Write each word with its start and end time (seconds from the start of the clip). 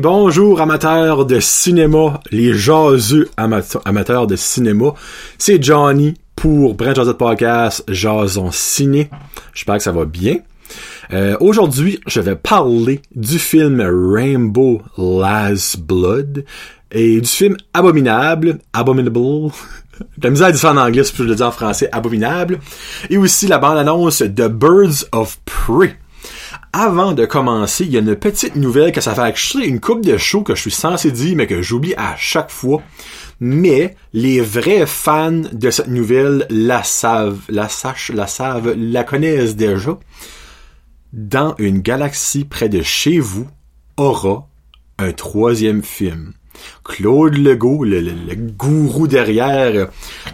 Bonjour 0.00 0.62
amateurs 0.62 1.26
de 1.26 1.38
cinéma, 1.38 2.20
les 2.30 2.54
jaseux 2.54 3.28
amate- 3.36 3.76
amateurs 3.84 4.26
de 4.26 4.34
cinéma. 4.34 4.94
C'est 5.36 5.62
Johnny 5.62 6.14
pour 6.34 6.74
Brand 6.74 6.96
Jazz 6.96 7.14
Podcast, 7.18 7.84
Jason 7.86 8.50
Ciné. 8.52 9.10
J'espère 9.52 9.76
que 9.76 9.82
ça 9.82 9.92
va 9.92 10.06
bien. 10.06 10.38
Euh, 11.12 11.36
Aujourd'hui, 11.40 12.00
je 12.06 12.20
vais 12.20 12.36
parler 12.36 13.02
du 13.14 13.38
film 13.38 13.82
Rainbow 13.82 14.80
Last 14.96 15.80
Blood 15.80 16.46
et 16.90 17.20
du 17.20 17.28
film 17.28 17.58
Abominable, 17.74 18.58
Abominable. 18.72 19.20
La 20.22 20.30
misère 20.30 20.46
à 20.46 20.52
dire 20.52 20.60
ça 20.60 20.72
en 20.72 20.78
anglais, 20.78 21.04
si 21.04 21.12
je 21.18 21.22
le 21.22 21.34
dis 21.34 21.42
en 21.42 21.50
français, 21.52 21.90
Abominable. 21.92 22.60
Et 23.10 23.18
aussi 23.18 23.46
la 23.46 23.58
bande-annonce 23.58 24.22
de 24.22 24.48
Birds 24.48 25.04
of 25.12 25.38
Prey. 25.44 25.96
Avant 26.78 27.14
de 27.14 27.24
commencer, 27.24 27.86
il 27.86 27.92
y 27.92 27.96
a 27.96 28.00
une 28.00 28.16
petite 28.16 28.54
nouvelle 28.54 28.92
que 28.92 29.00
ça 29.00 29.14
fait 29.14 29.22
actually 29.22 29.66
une 29.66 29.80
coupe 29.80 30.04
de 30.04 30.18
show 30.18 30.42
que 30.42 30.54
je 30.54 30.60
suis 30.60 30.70
censé 30.70 31.10
dire, 31.10 31.34
mais 31.34 31.46
que 31.46 31.62
j'oublie 31.62 31.94
à 31.96 32.16
chaque 32.18 32.50
fois. 32.50 32.82
Mais 33.40 33.96
les 34.12 34.42
vrais 34.42 34.84
fans 34.84 35.40
de 35.50 35.70
cette 35.70 35.88
nouvelle 35.88 36.46
la 36.50 36.82
savent, 36.82 37.40
la 37.48 37.70
sachent, 37.70 38.12
la 38.12 38.26
savent, 38.26 38.74
la 38.76 39.04
connaissent 39.04 39.56
déjà. 39.56 39.98
Dans 41.14 41.54
une 41.56 41.80
galaxie 41.80 42.44
près 42.44 42.68
de 42.68 42.82
chez 42.82 43.20
vous, 43.20 43.48
aura 43.96 44.46
un 44.98 45.12
troisième 45.12 45.82
film. 45.82 46.34
Claude 46.84 47.38
Legault, 47.38 47.84
le, 47.84 48.34
gourou 48.34 49.06
derrière 49.06 49.74
euh, 49.74 49.86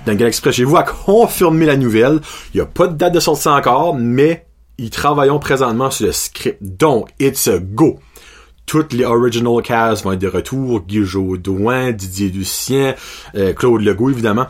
dans 0.07 0.15
Galaxy 0.17 0.41
près 0.41 0.51
de 0.51 0.57
chez 0.57 0.65
vous, 0.65 0.77
a 0.77 0.83
confirmé 0.83 1.67
la 1.67 1.77
nouvelle. 1.77 2.21
Il 2.53 2.57
n'y 2.57 2.63
a 2.63 2.67
pas 2.67 2.89
de 2.89 2.97
date 2.97 3.15
de 3.15 3.21
sortie 3.21 3.47
encore, 3.47 3.95
mais 3.95 4.47
ils 4.83 4.91
travaillent 4.91 5.31
présentement 5.41 5.91
sur 5.91 6.07
le 6.07 6.13
script. 6.13 6.59
Donc, 6.61 7.11
it's 7.21 7.47
a 7.47 7.59
go. 7.59 8.01
Toutes 8.67 8.93
les 8.93 9.05
original 9.05 9.63
casts 9.63 10.05
vont 10.05 10.13
être 10.13 10.21
de 10.21 10.29
retour. 10.29 10.81
Guy 10.81 11.05
Jodoin, 11.05 11.93
Didier 11.93 12.31
Lucien, 12.31 12.95
euh, 13.37 13.53
Claude 13.53 13.83
Legault, 13.83 14.11
évidemment. 14.11 14.47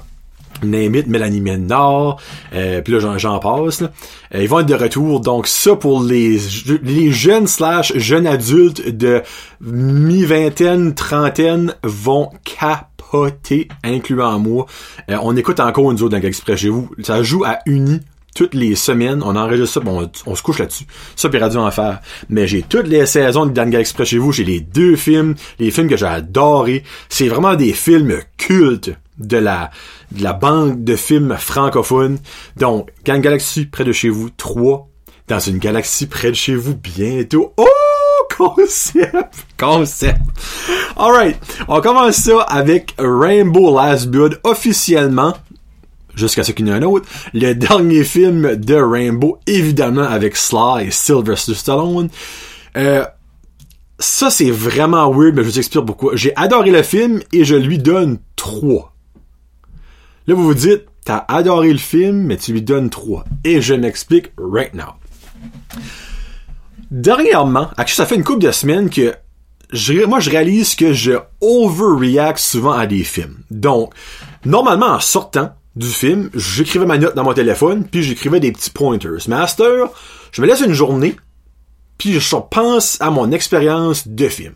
Name 0.63 0.95
it, 0.95 1.07
Mélanie 1.07 1.41
Ménard, 1.41 2.19
euh, 2.53 2.83
puis 2.83 2.93
là 2.93 3.17
j'en, 3.17 3.39
passe. 3.41 3.81
là. 3.81 3.91
Euh, 4.35 4.43
ils 4.43 4.49
vont 4.49 4.61
être 4.61 4.67
de 4.67 4.75
retour, 4.75 5.19
donc 5.19 5.49
ça 5.49 5.75
pour 5.75 6.03
les, 6.03 6.39
les 6.83 7.11
jeunes 7.11 7.49
slash 7.49 7.97
jeunes 7.97 8.27
adultes 8.27 8.89
de 8.89 9.23
mi-vingtaine, 9.61 10.95
trentaine 10.95 11.75
vont 11.83 12.31
capoter, 12.45 13.69
incluant 13.83 14.39
moi. 14.39 14.67
Euh, 15.11 15.17
on 15.23 15.37
écoute 15.37 15.59
encore 15.59 15.91
une 15.91 16.01
autre 16.01 16.17
dans 16.17 16.19
Express 16.19 16.61
chez 16.61 16.69
vous. 16.69 16.91
Ça 17.03 17.23
joue 17.25 17.45
à 17.45 17.59
Uni 17.67 18.01
toutes 18.35 18.55
les 18.55 18.75
semaines, 18.75 19.23
on 19.25 19.37
enregistre 19.37 19.75
ça, 19.75 19.81
bon, 19.81 20.11
on, 20.27 20.35
se 20.35 20.43
couche 20.43 20.59
là-dessus. 20.59 20.87
Ça, 21.17 21.29
puis 21.29 21.39
Radio 21.39 21.61
Enfer. 21.61 22.01
Mais 22.29 22.47
j'ai 22.47 22.63
toutes 22.63 22.87
les 22.87 23.07
saisons 23.07 23.47
de 23.47 23.53
Danga 23.53 23.81
Express 23.81 24.09
chez 24.09 24.19
vous. 24.19 24.33
J'ai 24.33 24.45
les 24.45 24.61
deux 24.61 24.97
films, 24.97 25.35
les 25.59 25.71
films 25.71 25.89
que 25.89 25.97
j'ai 25.97 26.07
adorés. 26.07 26.85
C'est 27.09 27.29
vraiment 27.29 27.55
des 27.55 27.73
films 27.73 28.21
cultes 28.39 28.93
de 29.19 29.37
la, 29.37 29.71
de 30.11 30.23
la 30.23 30.33
banque 30.33 30.83
de 30.83 30.97
films 30.97 31.37
francophones. 31.39 32.19
Donc, 32.57 32.91
Gang 33.05 33.21
Galaxy 33.21 33.67
près 33.67 33.85
de 33.85 33.93
chez 33.93 34.09
vous, 34.09 34.31
3. 34.31 34.89
Dans 35.29 35.39
une 35.39 35.59
galaxie 35.59 36.07
près 36.07 36.31
de 36.31 36.37
chez 36.37 36.55
vous, 36.55 36.75
bientôt. 36.75 37.55
Oh! 37.57 37.67
Concept! 38.37 39.47
Concept! 39.59 40.21
Alright. 40.97 41.39
On 41.69 41.81
commence 41.81 42.17
ça 42.17 42.41
avec 42.43 42.95
Rainbow 42.99 43.75
Last 43.75 44.09
Blood 44.09 44.41
officiellement 44.43 45.35
jusqu'à 46.15 46.45
ce 46.45 46.53
qu'il 46.53 46.67
y 46.67 46.71
en 46.71 46.75
ait 46.75 46.79
un 46.79 46.83
autre. 46.83 47.09
Le 47.35 47.55
dernier 47.55 48.05
film 48.05 48.57
de 48.57 48.75
Rainbow, 48.75 49.39
évidemment, 49.47 50.03
avec 50.03 50.37
Sly 50.37 50.87
et 50.87 50.91
Sylvester 50.91 51.55
Stallone. 51.55 52.09
Euh, 52.77 53.05
ça, 53.99 54.31
c'est 54.31 54.51
vraiment 54.51 55.11
weird, 55.13 55.35
mais 55.37 55.43
je 55.43 55.49
vous 55.49 55.59
explique 55.59 55.85
pourquoi. 55.85 56.17
J'ai 56.17 56.35
adoré 56.37 56.71
le 56.71 56.83
film 56.83 57.23
et 57.33 57.45
je 57.45 57.55
lui 57.55 57.79
donne 57.79 58.19
3. 58.37 58.93
Là, 60.27 60.35
vous 60.35 60.45
vous 60.45 60.55
dites, 60.55 60.87
t'as 61.05 61.25
adoré 61.29 61.73
le 61.73 61.79
film, 61.79 62.17
mais 62.17 62.37
tu 62.37 62.53
lui 62.53 62.63
donnes 62.63 62.91
3. 62.91 63.25
Et 63.45 63.61
je 63.61 63.75
m'explique 63.75 64.33
right 64.39 64.75
now. 64.75 64.95
Dernièrement, 66.91 67.71
ça 67.87 68.07
fait 68.07 68.17
une 68.17 68.25
couple 68.25 68.43
de 68.43 68.53
semaines 68.53 68.91
que 68.91 69.15
moi, 70.07 70.21
je 70.21 70.31
réalise 70.31 70.75
que 70.75 70.93
je 70.93 71.13
overreact 71.41 72.39
souvent 72.39 72.73
à 72.73 72.87
des 72.87 73.05
films. 73.05 73.39
Donc, 73.51 73.95
normalement, 74.45 74.89
en 74.89 75.01
sortant 75.01 75.55
du 75.77 75.89
film, 75.89 76.31
j'écrivais 76.35 76.87
ma 76.87 76.99
note 76.99 77.15
dans 77.15 77.25
mon 77.25 77.33
téléphone, 77.33 77.85
puis 77.91 78.03
j'écrivais 78.03 78.41
des 78.41 78.53
petits 78.53 78.71
pointers. 78.71 79.29
Master, 79.29 79.89
je 80.33 80.43
me 80.43 80.47
laisse 80.47 80.61
une 80.61 80.73
journée, 80.73 81.17
puis 81.99 82.21
je 82.21 82.37
pense 82.51 83.01
à 83.01 83.11
mon 83.11 83.31
expérience 83.33 84.07
de 84.07 84.29
film. 84.29 84.55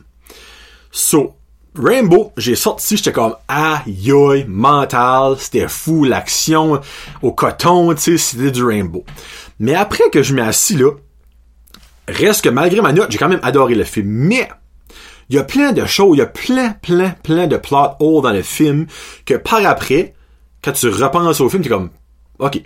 So, 0.91 1.35
Rainbow, 1.79 2.33
j'ai 2.37 2.57
sorti, 2.57 2.97
j'étais 2.97 3.13
comme 3.13 3.37
aïe 3.49 4.45
mental, 4.49 5.37
c'était 5.39 5.69
fou, 5.69 6.05
l'action 6.05 6.81
au 7.23 7.33
coton, 7.33 7.95
tu 7.95 8.01
sais, 8.01 8.19
c'était 8.19 8.51
du 8.51 8.65
Rainbow. 8.65 9.05
Mais 9.59 9.75
après 9.75 10.11
que 10.11 10.23
je 10.23 10.35
m'ai 10.35 10.43
assis 10.43 10.77
là, 10.77 10.91
reste 12.09 12.43
que 12.43 12.49
malgré 12.49 12.81
ma 12.81 12.93
note, 12.93 13.11
j'ai 13.11 13.19
quand 13.19 13.29
même 13.29 13.41
adoré 13.43 13.75
le 13.75 13.85
film. 13.85 14.09
Mais 14.09 14.49
il 15.29 15.37
y 15.37 15.39
a 15.39 15.45
plein 15.45 15.73
de 15.73 15.85
choses, 15.85 16.17
il 16.17 16.21
y 16.21 16.23
a 16.23 16.27
plein, 16.27 16.71
plein, 16.71 17.15
plein 17.23 17.47
de 17.47 17.57
plot 17.57 17.97
holes 18.01 18.23
dans 18.23 18.33
le 18.33 18.43
film 18.43 18.87
que 19.25 19.35
par 19.35 19.65
après, 19.67 20.15
quand 20.67 20.73
tu 20.73 20.89
repenses 20.89 21.41
au 21.41 21.49
film, 21.49 21.63
t'es 21.63 21.69
comme, 21.69 21.91
ok. 22.41 22.61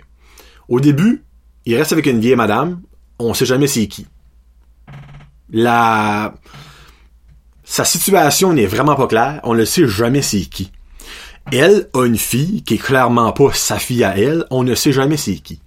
Au 0.67 0.79
début, 0.79 1.23
il 1.65 1.77
reste 1.77 1.91
avec 1.91 2.07
une 2.07 2.19
vieille 2.19 2.35
madame, 2.35 2.81
on 3.19 3.35
sait 3.35 3.45
jamais 3.45 3.67
c'est 3.67 3.85
qui. 3.87 4.07
La, 5.51 6.33
sa 7.63 7.85
situation 7.85 8.53
n'est 8.53 8.65
vraiment 8.65 8.95
pas 8.95 9.05
claire, 9.05 9.39
on 9.43 9.53
ne 9.53 9.65
sait 9.65 9.87
jamais 9.87 10.23
c'est 10.23 10.41
qui. 10.41 10.71
Elle 11.51 11.89
a 11.93 12.05
une 12.05 12.17
fille 12.17 12.63
qui 12.63 12.73
est 12.73 12.79
clairement 12.79 13.31
pas 13.33 13.53
sa 13.53 13.77
fille 13.77 14.03
à 14.03 14.17
elle, 14.17 14.47
on 14.49 14.63
ne 14.63 14.73
sait 14.73 14.93
jamais 14.93 15.17
c'est 15.17 15.35
qui. 15.35 15.61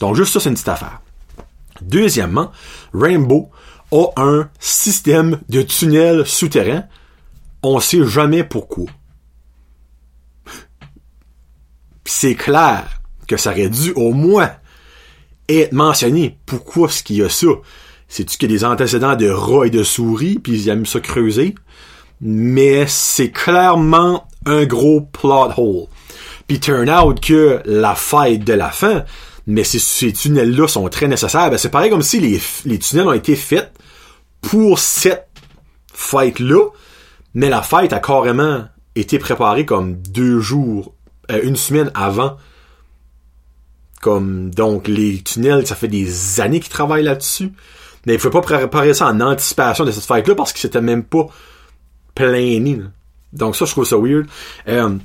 Donc 0.00 0.16
juste 0.16 0.34
ça, 0.34 0.40
c'est 0.40 0.50
une 0.50 0.54
petite 0.54 0.68
affaire. 0.68 1.00
Deuxièmement, 1.80 2.52
Rainbow 2.92 3.48
a 3.90 4.12
un 4.18 4.50
système 4.58 5.40
de 5.48 5.62
tunnels 5.62 6.26
souterrains. 6.26 6.84
On 7.62 7.80
sait 7.80 8.04
jamais 8.04 8.44
pourquoi. 8.44 8.84
Puis 12.07 12.07
c'est 12.20 12.34
clair 12.34 13.00
que 13.28 13.36
ça 13.36 13.52
aurait 13.52 13.68
dû 13.68 13.92
au 13.92 14.12
moins 14.12 14.50
être 15.48 15.72
mentionné. 15.72 16.36
Pourquoi 16.46 16.88
est-ce 16.88 17.04
qu'il 17.04 17.16
y 17.16 17.22
a 17.22 17.28
ça? 17.28 17.46
C'est-tu 18.08 18.36
qu'il 18.36 18.50
y 18.50 18.54
a 18.54 18.58
des 18.58 18.64
antécédents 18.64 19.14
de 19.14 19.28
rats 19.28 19.66
et 19.66 19.70
de 19.70 19.84
souris, 19.84 20.40
puis 20.40 20.54
ils 20.54 20.68
aiment 20.68 20.84
ça 20.84 20.98
creuser? 20.98 21.54
Mais 22.20 22.88
c'est 22.88 23.30
clairement 23.30 24.26
un 24.46 24.64
gros 24.64 25.00
plot 25.00 25.52
hole. 25.56 25.86
Puis 26.48 26.58
turn 26.58 26.90
out 26.90 27.20
que 27.20 27.60
la 27.64 27.94
fête 27.94 28.42
de 28.42 28.54
la 28.54 28.70
fin, 28.70 29.04
mais 29.46 29.62
ces, 29.62 30.12
tunnels-là 30.12 30.66
sont 30.66 30.88
très 30.88 31.06
nécessaires. 31.06 31.50
Ben, 31.50 31.58
c'est 31.58 31.70
pareil 31.70 31.90
comme 31.90 32.02
si 32.02 32.18
les, 32.18 32.40
les 32.64 32.80
tunnels 32.80 33.06
ont 33.06 33.12
été 33.12 33.36
faits 33.36 33.72
pour 34.40 34.80
cette 34.80 35.28
fête-là, 35.92 36.64
mais 37.34 37.48
la 37.48 37.62
fête 37.62 37.92
a 37.92 38.00
carrément 38.00 38.64
été 38.96 39.20
préparée 39.20 39.64
comme 39.64 39.94
deux 39.94 40.40
jours, 40.40 40.94
euh, 41.30 41.40
une 41.42 41.56
semaine 41.56 41.90
avant. 41.94 42.36
Comme, 44.00 44.50
donc, 44.54 44.86
les 44.86 45.20
tunnels, 45.22 45.66
ça 45.66 45.74
fait 45.74 45.88
des 45.88 46.40
années 46.40 46.60
qu'ils 46.60 46.72
travaillent 46.72 47.02
là-dessus. 47.02 47.52
Mais 48.06 48.14
il 48.14 48.20
faut 48.20 48.30
pas 48.30 48.40
préparer 48.40 48.94
ça 48.94 49.08
en 49.08 49.20
anticipation 49.20 49.84
de 49.84 49.90
cette 49.90 50.04
fête-là 50.04 50.34
parce 50.34 50.52
que 50.52 50.58
c'était 50.58 50.80
même 50.80 51.02
pas 51.02 51.26
plané. 52.14 52.80
Donc 53.32 53.56
ça, 53.56 53.64
je 53.64 53.72
trouve 53.72 53.84
ça 53.84 53.96
weird. 53.98 54.26
Euh, 54.68 54.96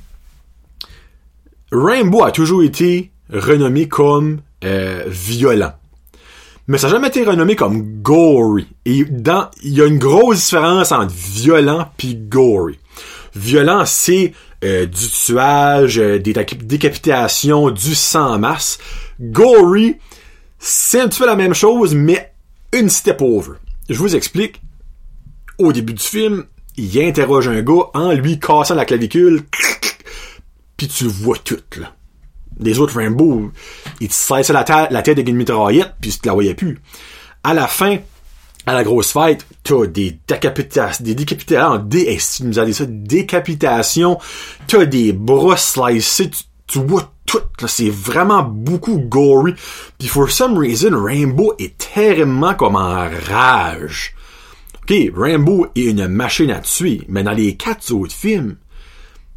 Rainbow 1.72 2.24
a 2.24 2.30
toujours 2.30 2.62
été 2.62 3.10
renommé 3.30 3.88
comme 3.88 4.40
euh, 4.64 5.04
violent. 5.06 5.72
Mais 6.66 6.78
ça 6.78 6.86
n'a 6.86 6.94
jamais 6.94 7.08
été 7.08 7.24
renommé 7.24 7.56
comme 7.56 8.00
gory. 8.00 8.66
Et 8.86 9.04
dans, 9.04 9.50
il 9.62 9.74
y 9.74 9.82
a 9.82 9.86
une 9.86 9.98
grosse 9.98 10.38
différence 10.46 10.92
entre 10.92 11.12
violent 11.12 11.88
puis 11.96 12.14
gory. 12.16 12.78
Violent, 13.34 13.84
c'est 13.84 14.32
euh, 14.64 14.86
du 14.86 15.08
tuage, 15.08 15.98
euh, 15.98 16.18
des 16.18 16.32
déca- 16.32 16.56
décapitations, 16.56 17.70
du 17.70 17.94
sang 17.94 18.34
en 18.34 18.38
masse. 18.38 18.78
Gory, 19.20 19.96
c'est 20.58 21.00
un 21.00 21.08
petit 21.08 21.20
peu 21.20 21.26
la 21.26 21.36
même 21.36 21.54
chose, 21.54 21.94
mais 21.94 22.32
une 22.72 22.88
step 22.88 23.20
over. 23.22 23.58
Je 23.88 23.98
vous 23.98 24.16
explique. 24.16 24.60
Au 25.58 25.72
début 25.72 25.92
du 25.94 26.02
film, 26.02 26.44
il 26.76 27.00
interroge 27.00 27.46
un 27.46 27.62
gars 27.62 27.90
en 27.94 28.12
lui 28.12 28.40
cassant 28.40 28.74
la 28.74 28.84
clavicule. 28.84 29.42
Puis 30.76 30.88
tu 30.88 31.04
vois 31.06 31.38
tout. 31.38 31.58
Les 32.58 32.78
autres 32.78 32.96
Rainbow, 32.96 33.52
ils 34.00 34.08
te 34.08 34.14
sliceaient 34.14 34.52
la, 34.52 34.64
la 34.90 35.02
tête 35.02 35.18
avec 35.18 35.28
une 35.28 35.36
mitraillette, 35.36 35.94
puis 36.00 36.10
tu 36.10 36.18
te 36.18 36.26
la 36.26 36.34
voyais 36.34 36.54
plus. 36.54 36.78
À 37.44 37.54
la 37.54 37.66
fin, 37.66 37.98
à 38.66 38.74
la 38.74 38.84
grosse 38.84 39.12
fête, 39.12 39.46
t'as 39.62 39.86
des 39.86 40.18
décapitations, 40.26 41.04
des 41.04 41.14
décapitations, 41.14 41.78
des, 41.78 42.18
t'as 44.66 44.84
des 44.86 45.12
bras 45.12 45.56
slicés, 45.56 46.30
tu, 46.66 46.78
vois 46.78 47.12
tout, 47.26 47.42
c'est 47.66 47.90
vraiment 47.90 48.42
beaucoup 48.42 48.98
gory. 48.98 49.54
Puis 49.98 50.08
for 50.08 50.30
some 50.30 50.58
reason, 50.58 50.90
Rainbow 51.02 51.54
est 51.58 51.76
terriblement 51.76 52.54
comme 52.54 52.76
en 52.76 53.08
rage. 53.28 54.14
OK, 54.82 54.94
Rambo 55.16 55.66
est 55.74 55.84
une 55.84 56.08
machine 56.08 56.50
à 56.50 56.60
tuer, 56.60 57.02
mais 57.08 57.22
dans 57.22 57.32
les 57.32 57.56
quatre 57.56 57.90
autres 57.92 58.14
films, 58.14 58.56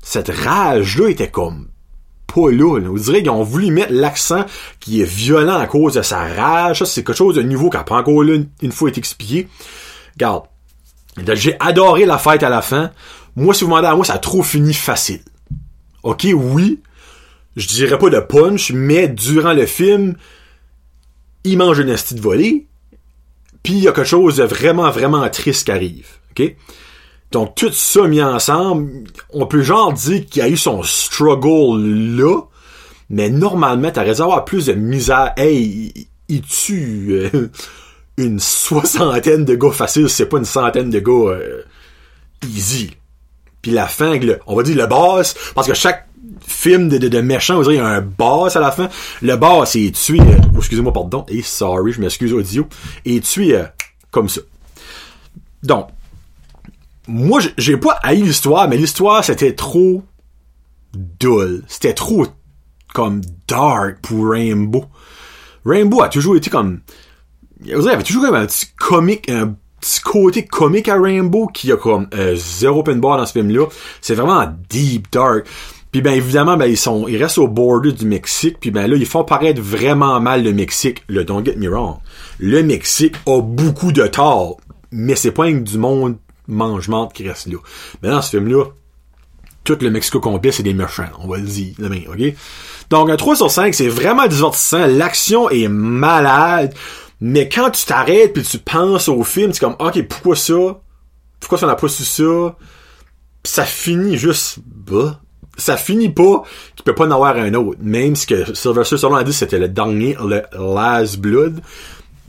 cette 0.02 0.30
rage-là 0.30 1.10
était 1.10 1.32
comme 1.32 1.70
pas 2.38 2.52
là. 2.52 2.80
On 2.80 2.96
qu'ils 2.96 3.30
ont 3.30 3.44
voulu 3.44 3.72
mettre 3.72 3.92
l'accent 3.92 4.46
qui 4.80 5.02
est 5.02 5.06
violent 5.06 5.58
à 5.58 5.66
cause 5.66 5.96
de 5.96 6.02
sa 6.02 6.20
rage. 6.20 6.80
Ça, 6.80 6.86
c'est 6.86 7.04
quelque 7.04 7.18
chose 7.18 7.36
de 7.36 7.42
nouveau 7.42 7.70
qui 7.70 7.78
pas 7.78 7.96
encore 7.96 8.24
là 8.24 8.38
une, 8.62 8.72
fois 8.72 8.90
été 8.90 9.00
expliqué. 9.00 9.48
Regarde, 10.16 10.44
j'ai 11.34 11.56
adoré 11.60 12.06
la 12.06 12.18
fête 12.18 12.44
à 12.44 12.50
la 12.50 12.62
fin. 12.62 12.92
Moi, 13.36 13.54
si 13.54 13.64
vous 13.64 13.72
demandez 13.72 13.88
à 13.88 13.96
moi, 13.96 14.06
ça 14.06 14.14
a 14.14 14.20
trop 14.20 14.44
fini 14.44 14.74
facile. 14.74 15.22
Ok, 16.04 16.28
oui, 16.34 16.80
je 17.56 17.68
dirais 17.68 17.98
pas 17.98 18.10
de 18.10 18.20
punch, 18.20 18.72
mais 18.72 19.08
durant 19.08 19.54
le 19.54 19.66
film, 19.66 20.16
il 21.44 21.58
mange 21.58 21.80
une 21.80 21.90
esti 21.90 22.16
de 22.16 22.22
volée, 22.22 22.68
puis 23.64 23.74
il 23.74 23.80
y 23.80 23.88
a 23.88 23.92
quelque 23.92 24.08
chose 24.08 24.38
de 24.38 24.44
vraiment, 24.44 24.90
vraiment 24.92 25.28
triste 25.30 25.66
qui 25.66 25.72
arrive. 25.72 26.08
Ok? 26.32 26.56
Donc, 27.32 27.56
tout 27.56 27.72
ça 27.74 28.08
mis 28.08 28.22
ensemble, 28.22 29.04
on 29.32 29.46
peut 29.46 29.62
genre 29.62 29.92
dire 29.92 30.26
qu'il 30.26 30.42
a 30.42 30.48
eu 30.48 30.56
son 30.58 30.82
struggle 30.84 31.86
là, 32.18 32.42
mais 33.10 33.30
normalement, 33.30 33.92
t'aurais 33.92 34.16
dû 34.16 34.22
avoir 34.22 34.46
plus 34.46 34.68
de 34.68 34.74
misère. 34.74 35.34
Hey, 35.36 35.94
il, 36.30 36.42
tue 36.42 37.30
euh, 37.34 37.50
une 38.18 38.40
soixantaine 38.40 39.46
de 39.46 39.56
gars 39.56 39.72
faciles, 39.72 40.10
c'est 40.10 40.28
pas 40.28 40.38
une 40.38 40.46
centaine 40.46 40.90
de 40.90 41.00
gars 41.00 41.34
euh, 41.34 41.64
easy. 42.46 42.92
Puis 43.62 43.72
la 43.72 43.88
fin, 43.88 44.18
le- 44.18 44.40
on 44.48 44.56
va 44.56 44.64
dire 44.64 44.78
le 44.78 44.88
boss, 44.88 45.36
parce 45.54 45.68
que 45.68 45.74
chaque 45.74 46.08
film 46.46 46.88
de, 46.88 46.98
de, 46.98 47.22
méchant, 47.22 47.62
dire, 47.62 47.72
il 47.72 47.76
y 47.76 47.80
a 47.80 47.88
un 47.88 48.02
boss 48.02 48.56
à 48.56 48.60
la 48.62 48.72
fin. 48.72 48.90
Le 49.22 49.36
boss 49.36 49.76
est 49.76 49.94
tué, 49.94 50.20
euh, 50.22 50.38
oh, 50.54 50.58
excusez-moi, 50.60 50.94
pardon, 50.94 51.26
et 51.28 51.42
sorry, 51.42 51.92
je 51.92 52.00
m'excuse 52.00 52.32
audio, 52.32 52.68
est 53.06 53.24
tué 53.24 53.56
euh, 53.56 53.66
comme 54.12 54.30
ça? 54.30 54.42
Donc, 55.64 55.90
moi, 57.08 57.40
j'ai 57.58 57.78
pas 57.78 57.98
haï 58.04 58.22
l'histoire, 58.22 58.68
mais 58.68 58.78
l'histoire, 58.78 59.24
c'était 59.24 59.54
trop 59.54 60.04
dull. 60.94 61.64
C'était 61.68 61.94
trop 61.94 62.28
comme 62.94 63.22
dark 63.48 64.02
pour 64.02 64.30
Rainbow. 64.30 64.86
Rainbow 65.66 66.02
a 66.02 66.10
toujours 66.10 66.36
été 66.36 66.50
comme... 66.50 66.82
Il 67.62 67.70
y 67.70 67.74
avait 67.74 68.04
toujours 68.04 68.24
comme 68.24 68.36
un 68.36 68.46
petit 68.46 68.68
comique, 68.78 69.30
un 69.30 69.56
petit 69.80 70.02
côté 70.02 70.46
comique 70.46 70.90
à 70.90 71.00
Rainbow 71.00 71.48
qui 71.48 71.72
a 71.72 71.78
comme 71.78 72.08
euh, 72.14 72.36
zéro 72.36 72.82
open 72.82 73.00
bar 73.00 73.18
dans 73.18 73.26
ce 73.26 73.34
film-là. 73.34 73.66
C'est 74.02 74.16
vraiment 74.16 74.46
deep 74.70 75.08
dark. 75.12 75.48
Puis 75.92 76.02
ben 76.02 76.14
évidemment, 76.14 76.58
ben 76.58 76.66
ils 76.66 76.78
sont, 76.78 77.08
ils 77.08 77.18
restent 77.18 77.40
au 77.40 77.48
border 77.48 77.94
du 77.94 78.06
Mexique. 78.06 78.58
Puis 78.60 78.70
ben 78.70 78.88
là, 78.88 78.96
ils 78.96 79.06
font 79.06 79.24
paraître 79.24 79.62
vraiment 79.62 80.20
mal 80.20 80.44
le 80.44 80.54
Mexique. 80.54 81.04
Le 81.08 81.24
don't 81.24 81.44
get 81.44 81.56
me 81.56 81.70
wrong. 81.70 81.98
Le 82.40 82.62
Mexique 82.62 83.16
a 83.26 83.42
beaucoup 83.42 83.92
de 83.92 84.06
tort, 84.06 84.58
mais 84.92 85.16
c'est 85.16 85.32
pas 85.32 85.52
du 85.52 85.78
monde 85.78 86.18
mangement 86.48 87.08
qui 87.08 87.28
reste 87.28 87.48
là. 87.48 87.58
Mais 88.02 88.10
dans 88.10 88.22
ce 88.22 88.32
film-là, 88.32 88.66
tout 89.64 89.78
le 89.82 89.90
Mexico 89.90 90.20
complet, 90.20 90.52
c'est 90.52 90.64
des 90.64 90.74
méchants, 90.74 91.10
on 91.20 91.28
va 91.28 91.38
le 91.38 91.44
dire 91.44 91.74
demain, 91.78 92.02
ok? 92.10 92.34
Donc, 92.90 93.10
un 93.10 93.18
3 93.18 93.36
sur 93.36 93.52
5, 93.52 93.74
c'est 93.74 93.90
vraiment 93.90 94.28
divertissant, 94.28 94.88
l'action 94.88 95.50
est 95.50 95.68
malade, 95.68 96.74
mais 97.20 97.50
quand 97.50 97.72
tu 97.72 97.86
t'arrêtes 97.86 98.34
puis 98.34 98.44
tu 98.44 98.60
penses 98.60 99.10
au 99.10 99.24
film, 99.24 99.52
c'est 99.52 99.60
comme, 99.60 99.76
ok, 99.80 100.08
pourquoi 100.08 100.36
ça? 100.36 100.80
Pourquoi 101.40 101.58
ça 101.58 101.68
n'a 101.68 101.76
pas 101.76 101.88
su 101.88 102.04
ça? 102.04 102.56
Ça 103.44 103.64
finit 103.64 104.18
juste 104.18 104.60
bas. 104.66 105.20
Ça 105.58 105.76
finit 105.78 106.10
pas 106.10 106.44
qu'il 106.76 106.84
peut 106.84 106.94
pas 106.94 107.08
en 107.08 107.12
avoir 107.12 107.36
un 107.36 107.54
autre. 107.56 107.80
Même 107.82 108.16
si 108.16 108.28
que 108.28 108.54
Sylvester 108.54 108.98
Stallone 108.98 109.18
a 109.18 109.24
dit 109.24 109.34
c'était 109.34 109.58
le 109.58 109.68
dernier, 109.68 110.16
le 110.24 110.44
Last 110.54 111.18
Blood. 111.18 111.62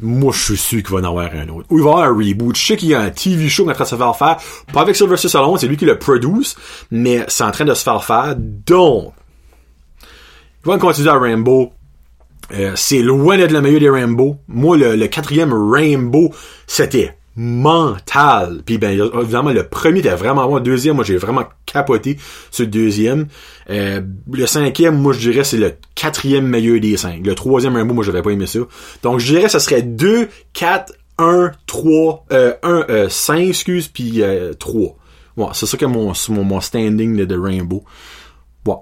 Moi, 0.00 0.32
je 0.32 0.44
suis 0.44 0.56
sûr 0.56 0.82
qu'il 0.82 0.92
va 0.94 1.00
en 1.00 1.04
avoir 1.04 1.30
un 1.34 1.48
autre. 1.48 1.66
Ou 1.70 1.78
il 1.78 1.84
va 1.84 1.90
avoir 1.90 2.04
un 2.06 2.14
reboot. 2.14 2.56
Je 2.56 2.66
sais 2.66 2.76
qu'il 2.76 2.88
y 2.88 2.94
a 2.94 3.00
un 3.00 3.10
TV 3.10 3.48
show 3.48 3.64
qui 3.64 3.70
est 3.70 3.72
en 3.72 3.74
train 3.74 3.84
de 3.84 3.88
se 3.88 3.96
faire 3.96 4.16
faire. 4.16 4.36
Pas 4.72 4.82
avec 4.82 4.94
Sylvester 4.94 5.28
Stallone, 5.28 5.58
c'est 5.58 5.66
lui 5.66 5.76
qui 5.76 5.84
le 5.86 5.98
produce, 5.98 6.56
mais 6.90 7.24
c'est 7.28 7.44
en 7.44 7.50
train 7.50 7.64
de 7.64 7.74
se 7.74 7.82
faire 7.82 8.04
faire. 8.04 8.36
Donc, 8.36 9.12
ils 10.64 10.70
vont 10.70 10.78
continuer 10.78 11.10
à 11.10 11.18
Rainbow. 11.18 11.72
Euh, 12.52 12.72
c'est 12.76 13.02
loin 13.02 13.36
d'être 13.36 13.50
le 13.50 13.60
meilleur 13.60 13.80
des 13.80 13.90
Rainbow. 13.90 14.36
Moi, 14.46 14.76
le, 14.76 14.96
le 14.96 15.06
quatrième 15.08 15.52
Rainbow, 15.52 16.32
c'était 16.66 17.17
mental. 17.38 18.62
Puis 18.66 18.78
ben 18.78 19.00
évidemment 19.22 19.52
le 19.52 19.62
premier 19.62 20.00
était 20.00 20.10
vraiment 20.10 20.46
bon. 20.48 20.56
Le 20.56 20.60
deuxième, 20.60 20.96
moi 20.96 21.04
j'ai 21.04 21.16
vraiment 21.16 21.44
capoté 21.66 22.18
ce 22.50 22.64
deuxième. 22.64 23.28
Euh, 23.70 24.00
le 24.30 24.46
cinquième, 24.46 24.98
moi 24.98 25.12
je 25.12 25.20
dirais 25.20 25.44
c'est 25.44 25.56
le 25.56 25.74
quatrième 25.94 26.48
meilleur 26.48 26.80
des 26.80 26.96
cinq. 26.96 27.24
Le 27.24 27.36
troisième 27.36 27.76
Rainbow, 27.76 27.94
moi 27.94 28.04
j'avais 28.04 28.22
pas 28.22 28.30
aimé 28.30 28.46
ça. 28.46 28.58
Donc 29.04 29.20
je 29.20 29.32
dirais 29.32 29.48
ça 29.48 29.60
serait 29.60 29.82
2, 29.82 30.28
4, 30.52 30.92
1, 31.18 31.52
3, 31.66 32.24
euh, 32.32 32.54
1, 32.64 32.84
euh, 32.90 33.08
5, 33.08 33.38
excuse, 33.38 33.86
puis 33.86 34.20
euh, 34.22 34.52
3. 34.54 34.96
Ouais, 35.36 35.46
c'est 35.52 35.66
ça 35.66 35.76
que 35.76 35.86
mon, 35.86 36.12
mon, 36.30 36.42
mon 36.42 36.60
standing 36.60 37.24
de, 37.24 37.38
Rainbow. 37.38 37.84
Bon. 38.64 38.80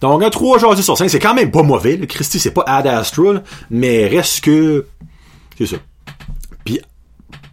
Donc 0.00 0.22
un 0.22 0.30
3 0.30 0.56
aujourd'hui 0.56 0.82
sur 0.82 0.96
5, 0.96 1.10
c'est 1.10 1.18
quand 1.18 1.34
même 1.34 1.50
pas 1.50 1.62
mauvais. 1.62 1.98
Le 1.98 2.06
Christy, 2.06 2.38
c'est 2.38 2.52
pas 2.52 2.64
Ad 2.66 2.86
Astra, 2.86 3.34
là, 3.34 3.42
mais 3.68 4.06
reste 4.06 4.40
que. 4.40 4.86
C'est 5.58 5.66
ça. 5.66 5.76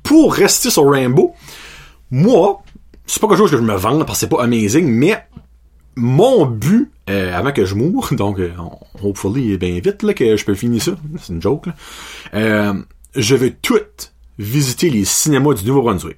Pour 0.09 0.33
rester 0.33 0.71
sur 0.71 0.89
Rainbow, 0.89 1.35
moi, 2.09 2.63
c'est 3.06 3.21
pas 3.21 3.27
quelque 3.27 3.38
chose 3.38 3.51
que 3.51 3.57
je 3.57 3.61
me 3.61 3.75
vende 3.75 4.07
parce 4.07 4.13
que 4.13 4.19
c'est 4.21 4.27
pas 4.35 4.41
amazing, 4.41 4.88
mais 4.88 5.23
mon 5.95 6.47
but, 6.47 6.89
euh, 7.11 7.38
avant 7.38 7.51
que 7.51 7.63
je 7.63 7.75
moure, 7.75 8.09
donc 8.13 8.39
euh, 8.39 8.50
hopefully 9.03 9.56
bien 9.59 9.79
vite 9.79 10.01
là, 10.01 10.15
que 10.15 10.35
je 10.35 10.44
peux 10.44 10.56
finir 10.56 10.81
ça, 10.81 10.94
c'est 11.21 11.31
une 11.31 11.44
joke, 11.44 11.67
là, 11.67 11.75
euh, 12.33 12.73
je 13.15 13.35
veux 13.35 13.51
tout 13.51 13.75
visiter 14.39 14.89
les 14.89 15.06
cinémas 15.06 15.53
du 15.53 15.63
Nouveau-Brunswick. 15.65 16.17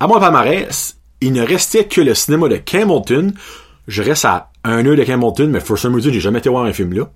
À 0.00 0.06
mon 0.06 0.18
palmarès, 0.18 0.96
il 1.20 1.34
ne 1.34 1.42
restait 1.42 1.84
que 1.84 2.00
le 2.00 2.14
cinéma 2.14 2.48
de 2.48 2.56
Campbellton. 2.56 3.34
Je 3.86 4.02
reste 4.02 4.24
à 4.24 4.50
un 4.64 4.86
heure 4.86 4.96
de 4.96 5.04
Campbellton, 5.04 5.48
mais 5.48 5.60
for 5.60 5.76
some 5.76 5.94
reason, 5.94 6.10
j'ai 6.10 6.20
jamais 6.20 6.38
été 6.38 6.48
voir 6.48 6.64
un 6.64 6.72
film 6.72 6.94
là. 6.94 7.10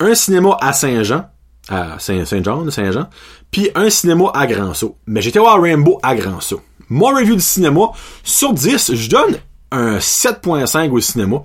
Un 0.00 0.16
cinéma 0.16 0.56
à 0.60 0.72
Saint-Jean, 0.72 1.26
à 1.68 1.98
Saint-Jean, 1.98 2.70
Saint-Jean, 2.70 3.08
puis 3.50 3.70
un 3.74 3.90
cinéma 3.90 4.30
à 4.34 4.46
Grand-Sault. 4.46 4.96
Mais 5.06 5.22
j'étais 5.22 5.38
voir 5.38 5.60
Rainbow 5.60 5.98
à 6.02 6.14
Grand-Sault. 6.14 6.62
Mon 6.88 7.06
review 7.06 7.36
du 7.36 7.42
cinéma, 7.42 7.92
sur 8.22 8.52
10, 8.52 8.94
je 8.94 9.08
donne 9.08 9.38
un 9.70 9.98
7.5 9.98 10.90
au 10.90 11.00
cinéma. 11.00 11.44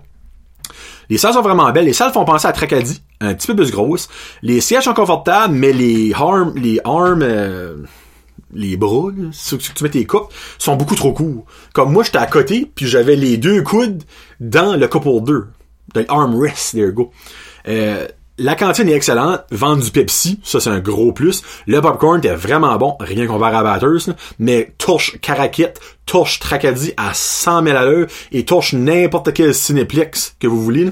Les 1.09 1.17
salles 1.17 1.33
sont 1.33 1.41
vraiment 1.41 1.71
belles. 1.71 1.85
Les 1.85 1.93
salles 1.93 2.11
font 2.11 2.25
penser 2.25 2.47
à 2.47 2.51
Tracadie, 2.51 3.01
un 3.21 3.33
petit 3.33 3.47
peu 3.47 3.55
plus 3.55 3.71
grosses. 3.71 4.09
Les 4.41 4.59
sièges 4.59 4.83
sont 4.83 4.93
confortables, 4.93 5.53
mais 5.53 5.71
les 5.71 6.13
arms, 6.13 6.53
les 6.57 6.81
arms, 6.83 7.21
euh, 7.21 7.77
les 8.53 8.75
bras, 8.75 9.11
que 9.11 9.55
tu 9.55 9.83
mets 9.83 9.89
tes 9.89 10.05
coupes, 10.05 10.33
sont 10.57 10.75
beaucoup 10.75 10.95
trop 10.95 11.13
courts. 11.13 11.45
Comme 11.73 11.93
moi, 11.93 12.03
j'étais 12.03 12.17
à 12.17 12.27
côté, 12.27 12.69
puis 12.73 12.87
j'avais 12.87 13.15
les 13.15 13.37
deux 13.37 13.61
coudes 13.61 14.03
dans 14.39 14.75
le 14.75 14.87
couple 14.87 15.21
2. 15.21 15.47
Dans 15.93 16.01
l'armrest, 16.09 16.73
there 16.73 16.87
you 16.87 16.93
go. 16.93 17.11
Euh, 17.67 18.07
la 18.37 18.55
cantine 18.55 18.87
est 18.89 18.93
excellente. 18.93 19.41
Vendre 19.51 19.83
du 19.83 19.91
Pepsi, 19.91 20.39
ça 20.43 20.59
c'est 20.59 20.69
un 20.69 20.79
gros 20.79 21.11
plus. 21.11 21.41
Le 21.65 21.81
popcorn 21.81 22.19
était 22.19 22.35
vraiment 22.35 22.75
bon, 22.77 22.95
rien 22.99 23.25
comparé 23.27 23.55
à 23.55 23.63
Batters, 23.63 24.13
mais 24.39 24.73
torche 24.77 25.19
Caraquette, 25.21 25.79
torche 26.05 26.39
Tracadie 26.39 26.93
à 26.97 27.13
100 27.13 27.63
000 27.63 27.77
à 27.77 27.85
l'heure 27.85 28.07
et 28.31 28.45
torche 28.45 28.73
n'importe 28.73 29.33
quel 29.33 29.53
Cinéplex 29.55 30.35
que 30.39 30.47
vous 30.47 30.63
voulez. 30.63 30.91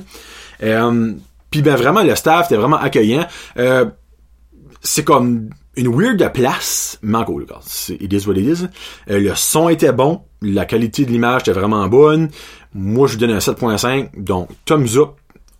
Euh, 0.64 1.14
Puis 1.52 1.62
ben 1.62 1.76
vraiment, 1.76 2.04
le 2.04 2.16
staff 2.16 2.48
était 2.48 2.58
vraiment 2.58 2.78
accueillant. 2.78 3.26
Euh, 3.58 3.86
c'est 4.82 5.04
comme 5.04 5.50
une 5.78 5.88
weird 5.94 6.32
place, 6.34 6.98
mais 7.02 7.18
encore, 7.18 7.40
c'est- 7.66 7.96
it 8.02 8.12
is 8.14 8.28
what 8.28 8.36
it 8.36 8.46
is. 8.60 8.66
Euh, 9.10 9.20
le 9.20 9.36
son 9.36 9.70
était 9.70 9.92
bon, 9.92 10.22
la 10.42 10.66
qualité 10.66 11.06
de 11.06 11.12
l'image 11.12 11.42
était 11.42 11.52
vraiment 11.52 11.88
bonne. 11.88 12.30
Moi, 12.74 13.08
je 13.08 13.14
lui 13.14 13.20
donne 13.22 13.32
un 13.32 13.40
7.5, 13.40 14.10
donc 14.18 14.50
thumbs 14.66 14.98
up 14.98 15.10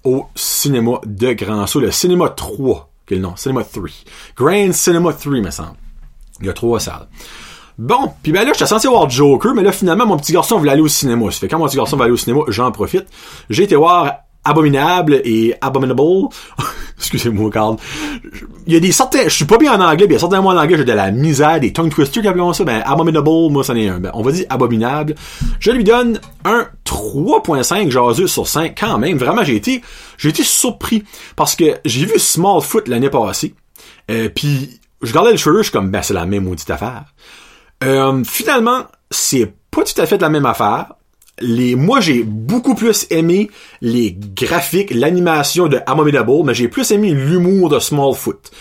au 0.06 0.28
cinéma 0.36 1.00
de 1.06 1.34
Grand 1.34 1.68
Sault, 1.68 1.82
le 1.82 1.92
cinéma 1.92 2.30
3, 2.30 2.90
quel 3.06 3.22
nom? 3.22 3.36
Cinéma 3.36 3.64
3. 3.64 3.90
Grand 4.36 4.74
Cinema 4.74 5.14
3, 5.14 5.34
me 5.34 5.52
semble. 5.52 5.76
Il 6.40 6.48
y 6.48 6.50
a 6.50 6.54
trois 6.54 6.80
salles. 6.80 7.08
Bon, 7.78 8.14
puis 8.24 8.32
ben 8.32 8.46
là, 8.46 8.54
j'étais 8.54 8.66
censé 8.66 8.88
voir 8.88 9.10
Joker, 9.10 9.54
mais 9.54 9.62
là, 9.62 9.72
finalement, 9.72 10.06
mon 10.06 10.18
petit 10.18 10.32
garçon 10.32 10.58
voulait 10.58 10.72
aller 10.72 10.82
au 10.82 10.88
cinéma. 10.88 11.30
Ça 11.32 11.40
fait 11.40 11.48
quand 11.50 11.60
mon 11.60 11.68
petit 11.68 11.76
garçon 11.76 11.98
va 11.98 12.06
aller 12.06 12.14
au 12.14 12.18
cinéma, 12.18 12.42
j'en 12.48 12.72
profite. 12.72 13.06
J'ai 13.50 13.64
été 13.64 13.76
voir 13.76 14.25
Abominable 14.46 15.22
et 15.26 15.56
Abominable. 15.60 16.30
Excusez-moi, 16.98 17.50
Carl. 17.52 17.76
Il 18.68 18.74
y 18.74 18.76
a 18.76 18.80
des 18.80 18.92
certains, 18.92 19.24
je 19.24 19.30
suis 19.30 19.46
pas 19.46 19.58
bien 19.58 19.74
en 19.74 19.84
anglais, 19.84 20.06
mais 20.08 20.14
il 20.14 20.14
y 20.14 20.16
a 20.16 20.20
certains 20.20 20.42
mots 20.42 20.52
en 20.52 20.58
anglais, 20.58 20.78
j'ai 20.78 20.86
de 20.86 20.94
la 20.94 21.12
misère, 21.12 21.60
des 21.60 21.74
tongue 21.74 21.92
twisters 21.92 22.22
qui 22.22 22.28
appellent 22.28 22.54
ça. 22.54 22.64
Ben, 22.64 22.82
Abominable, 22.86 23.52
moi, 23.52 23.64
c'en 23.64 23.76
est 23.76 23.90
un. 23.90 24.00
Ben, 24.00 24.12
on 24.14 24.22
va 24.22 24.32
dire 24.32 24.46
Abominable. 24.50 25.16
Je 25.60 25.72
lui 25.72 25.84
donne 25.84 26.20
un 26.46 26.68
3.5 26.86 27.90
jaseux 27.90 28.28
sur 28.28 28.48
5 28.48 28.76
quand 28.80 28.98
même. 28.98 29.18
Vraiment, 29.18 29.44
j'ai 29.44 29.56
été, 29.56 29.82
j'ai 30.18 30.30
été 30.30 30.44
surpris 30.44 31.04
parce 31.36 31.56
que 31.56 31.76
j'ai 31.84 32.06
vu 32.06 32.18
Smallfoot 32.18 32.88
l'année 32.88 33.10
passée. 33.10 33.56
Euh, 34.12 34.30
puis 34.30 34.80
je 35.02 35.10
regardais 35.10 35.32
le 35.32 35.38
trailer, 35.38 35.60
je 35.60 35.64
suis 35.64 35.72
comme, 35.72 35.92
ben, 35.92 36.02
c'est 36.02 36.14
la 36.14 36.26
même 36.26 36.46
maudite 36.46 36.70
affaire. 36.70 37.06
Euh, 37.84 38.24
finalement, 38.24 38.86
c'est 39.12 39.54
pas 39.72 39.84
tout 39.84 40.00
à 40.02 40.06
fait 40.06 40.22
la 40.22 40.30
même 40.30 40.46
affaire. 40.46 40.94
Les, 41.42 41.76
moi, 41.76 42.00
j'ai 42.00 42.24
beaucoup 42.24 42.76
plus 42.76 43.08
aimé 43.10 43.50
les 43.82 44.18
graphiques, 44.36 44.94
l'animation 44.94 45.68
de 45.68 45.80
Abominable, 45.86 46.44
mais 46.46 46.54
j'ai 46.54 46.68
plus 46.68 46.90
aimé 46.92 47.12
l'humour 47.12 47.70
de 47.70 47.80
Smallfoot. 47.80 48.52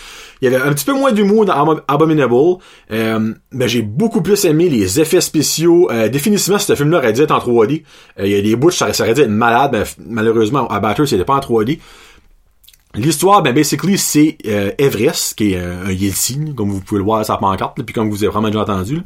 Il 0.41 0.51
y 0.51 0.55
avait 0.55 0.63
un 0.63 0.73
petit 0.75 0.85
peu 0.85 0.93
moins 0.93 1.13
d'humour 1.13 1.45
dans 1.47 1.79
Abominable. 1.89 2.59
Euh, 2.91 3.33
mais 3.53 3.69
j'ai 3.69 3.83
beaucoup 3.83 4.21
plus 4.23 4.45
aimé 4.45 4.69
les 4.69 5.01
effets 5.01 5.21
spéciaux. 5.21 5.91
Euh, 5.91 6.09
définitivement, 6.09 6.59
ce 6.59 6.75
film-là 6.75 6.99
aurait 6.99 7.13
dû 7.13 7.23
être 7.23 7.31
en 7.31 7.39
3D. 7.39 7.85
Euh, 8.19 8.27
il 8.27 8.33
y 8.33 8.35
a 8.37 8.43
des 8.43 8.57
bouts, 8.57 8.71
ça, 8.71 8.89
aurait 8.89 9.15
dû 9.15 9.21
être 9.23 9.29
malade, 9.29 9.71
mais 9.73 9.85
malheureusement, 9.99 10.67
à 10.69 10.81
Batters, 10.81 11.09
c'était 11.09 11.25
pas 11.25 11.37
en 11.37 11.41
3D. 11.41 11.79
L'histoire, 12.97 13.43
ben 13.43 13.53
basically, 13.53 13.99
c'est 13.99 14.39
euh, 14.47 14.71
Everest, 14.79 15.35
qui 15.35 15.53
est 15.53 15.59
un, 15.59 15.87
un 15.87 16.55
comme 16.55 16.71
vous 16.71 16.81
pouvez 16.81 16.99
le 16.99 17.05
voir 17.05 17.21
à 17.21 17.25
sa 17.25 17.37
pancarte, 17.37 17.83
puis 17.83 17.93
comme 17.93 18.09
vous 18.09 18.23
avez 18.23 18.33
vraiment 18.33 18.49
déjà 18.49 18.61
entendu. 18.61 19.03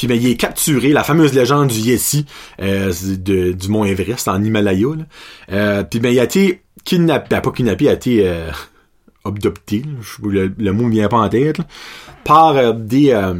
Puis 0.00 0.06
ben, 0.06 0.18
il 0.18 0.28
est 0.28 0.36
capturé, 0.36 0.94
la 0.94 1.04
fameuse 1.04 1.34
légende 1.34 1.68
du 1.68 1.78
Yeti 1.78 2.24
euh, 2.62 2.90
de, 3.18 3.52
du 3.52 3.68
mont 3.68 3.84
Everest 3.84 4.28
en 4.28 4.42
Himalaya. 4.42 4.86
Euh, 5.52 5.82
puis 5.82 6.00
ben, 6.00 6.08
il 6.08 6.18
a 6.18 6.24
été 6.24 6.62
kidnappé, 6.84 7.26
ben, 7.28 7.42
pas 7.42 7.50
kidnappé, 7.50 7.84
il 7.84 7.88
a 7.88 7.92
été 7.92 8.26
euh, 8.26 8.50
le, 9.26 10.54
le, 10.56 10.72
mot 10.72 10.84
me 10.84 10.90
vient 10.90 11.08
pas 11.08 11.18
en 11.18 11.28
tête, 11.28 11.58
par 12.24 12.56
euh, 12.56 12.72
des 12.72 13.10
euh, 13.10 13.34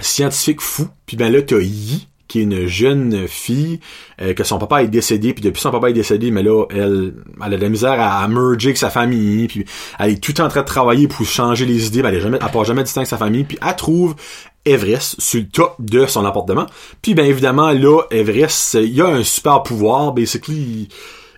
scientifiques 0.00 0.62
fous. 0.62 0.88
Puis 1.04 1.18
ben 1.18 1.30
là, 1.30 1.42
t'as 1.42 1.58
Yi, 1.58 2.08
qui 2.28 2.40
est 2.40 2.44
une 2.44 2.66
jeune 2.66 3.28
fille, 3.28 3.78
euh, 4.22 4.32
que 4.32 4.42
son 4.42 4.56
papa 4.56 4.84
est 4.84 4.88
décédé, 4.88 5.34
puis 5.34 5.42
depuis 5.42 5.60
son 5.60 5.70
papa 5.70 5.90
est 5.90 5.92
décédé, 5.92 6.30
mais 6.30 6.42
là, 6.42 6.64
elle, 6.70 7.12
elle 7.44 7.52
a 7.52 7.56
de 7.58 7.62
la 7.62 7.68
misère 7.68 8.00
à, 8.00 8.26
merger 8.26 8.68
avec 8.68 8.78
sa 8.78 8.88
famille, 8.88 9.48
puis 9.48 9.66
elle 9.98 10.12
est 10.12 10.24
tout 10.24 10.40
en 10.40 10.48
train 10.48 10.62
de 10.62 10.66
travailler 10.66 11.08
pour 11.08 11.26
changer 11.26 11.66
les 11.66 11.88
idées, 11.88 12.00
ben 12.00 12.08
elle, 12.08 12.16
est 12.16 12.20
jamais, 12.22 12.38
elle 12.40 12.64
jamais 12.64 12.84
du 12.84 12.90
temps 12.90 13.00
avec 13.00 13.08
sa 13.08 13.18
famille, 13.18 13.44
puis 13.44 13.58
elle 13.60 13.76
trouve 13.76 14.16
Everest 14.64 15.20
sur 15.20 15.40
le 15.40 15.48
top 15.48 15.76
de 15.78 16.06
son 16.06 16.24
appartement. 16.24 16.66
Puis 17.02 17.14
ben 17.14 17.26
évidemment, 17.26 17.70
là, 17.70 18.02
Everest, 18.10 18.74
il 18.74 19.00
a 19.00 19.08
un 19.08 19.24
super 19.24 19.62
pouvoir, 19.62 20.12
basically, 20.12 20.88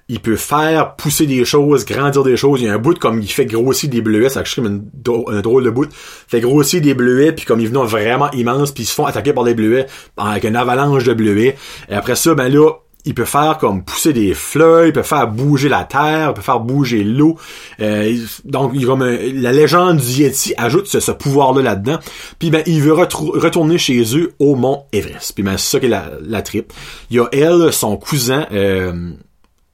il 0.09 0.21
peut 0.21 0.37
faire 0.37 0.95
pousser 0.95 1.27
des 1.27 1.45
choses, 1.45 1.85
grandir 1.85 2.23
des 2.23 2.37
choses. 2.37 2.61
Il 2.61 2.67
y 2.67 2.69
a 2.69 2.75
un 2.75 2.79
bout 2.79 2.97
comme 2.99 3.21
il 3.21 3.29
fait 3.31 3.47
grossir 3.47 3.91
des 3.91 4.01
bleuets, 4.01 4.29
c'est 4.29 4.55
comme 4.55 4.89
un 5.29 5.41
drôle 5.41 5.65
de 5.65 5.71
bout. 5.71 5.89
Il 5.89 6.31
fait 6.31 6.41
grossir 6.41 6.81
des 6.81 6.95
bleuets, 6.95 7.33
puis 7.33 7.45
comme 7.45 7.61
ils 7.61 7.69
venent 7.69 7.85
vraiment 7.85 8.31
immenses, 8.31 8.71
puis 8.71 8.85
ils 8.85 8.87
se 8.87 8.95
font 8.95 9.07
attaquer 9.07 9.33
par 9.33 9.45
des 9.45 9.55
bleuets, 9.55 9.87
avec 10.17 10.45
une 10.45 10.57
avalanche 10.57 11.05
de 11.05 11.15
bleuets. 11.15 11.57
Et 11.89 11.95
après 11.95 12.15
ça, 12.15 12.35
ben 12.35 12.49
là, 12.53 12.71
il 13.07 13.15
peut 13.15 13.25
faire 13.25 13.57
comme 13.59 13.85
pousser 13.85 14.13
des 14.13 14.35
fleurs, 14.35 14.87
il 14.87 14.93
peut 14.93 15.03
faire 15.03 15.29
bouger 15.29 15.69
la 15.69 15.85
terre, 15.85 16.31
il 16.31 16.35
peut 16.35 16.43
faire 16.43 16.61
bouger 16.61 17.05
l'eau. 17.05 17.39
Euh, 17.81 18.17
donc, 18.45 18.73
il 18.75 18.85
comme 18.85 19.05
la 19.05 19.53
légende 19.53 19.99
du 19.99 20.23
Yeti 20.23 20.55
ajoute 20.59 20.87
ce, 20.87 21.11
pouvoir-là 21.13 21.63
là-dedans. 21.63 21.99
Puis 22.39 22.51
ben, 22.51 22.63
il 22.67 22.83
veut 22.83 22.93
retourner 22.93 23.79
chez 23.79 24.03
eux 24.17 24.33
au 24.39 24.55
mont 24.55 24.85
Everest. 24.93 25.33
Puis 25.35 25.43
ben, 25.43 25.57
c'est 25.57 25.71
ça 25.71 25.81
qui 25.81 25.87
est 25.87 25.91
la, 25.91 26.11
la 26.21 26.43
trip. 26.43 26.73
Il 27.11 27.17
y 27.17 27.21
a 27.21 27.29
elle, 27.33 27.73
son 27.73 27.97
cousin, 27.97 28.47
euh, 28.53 29.13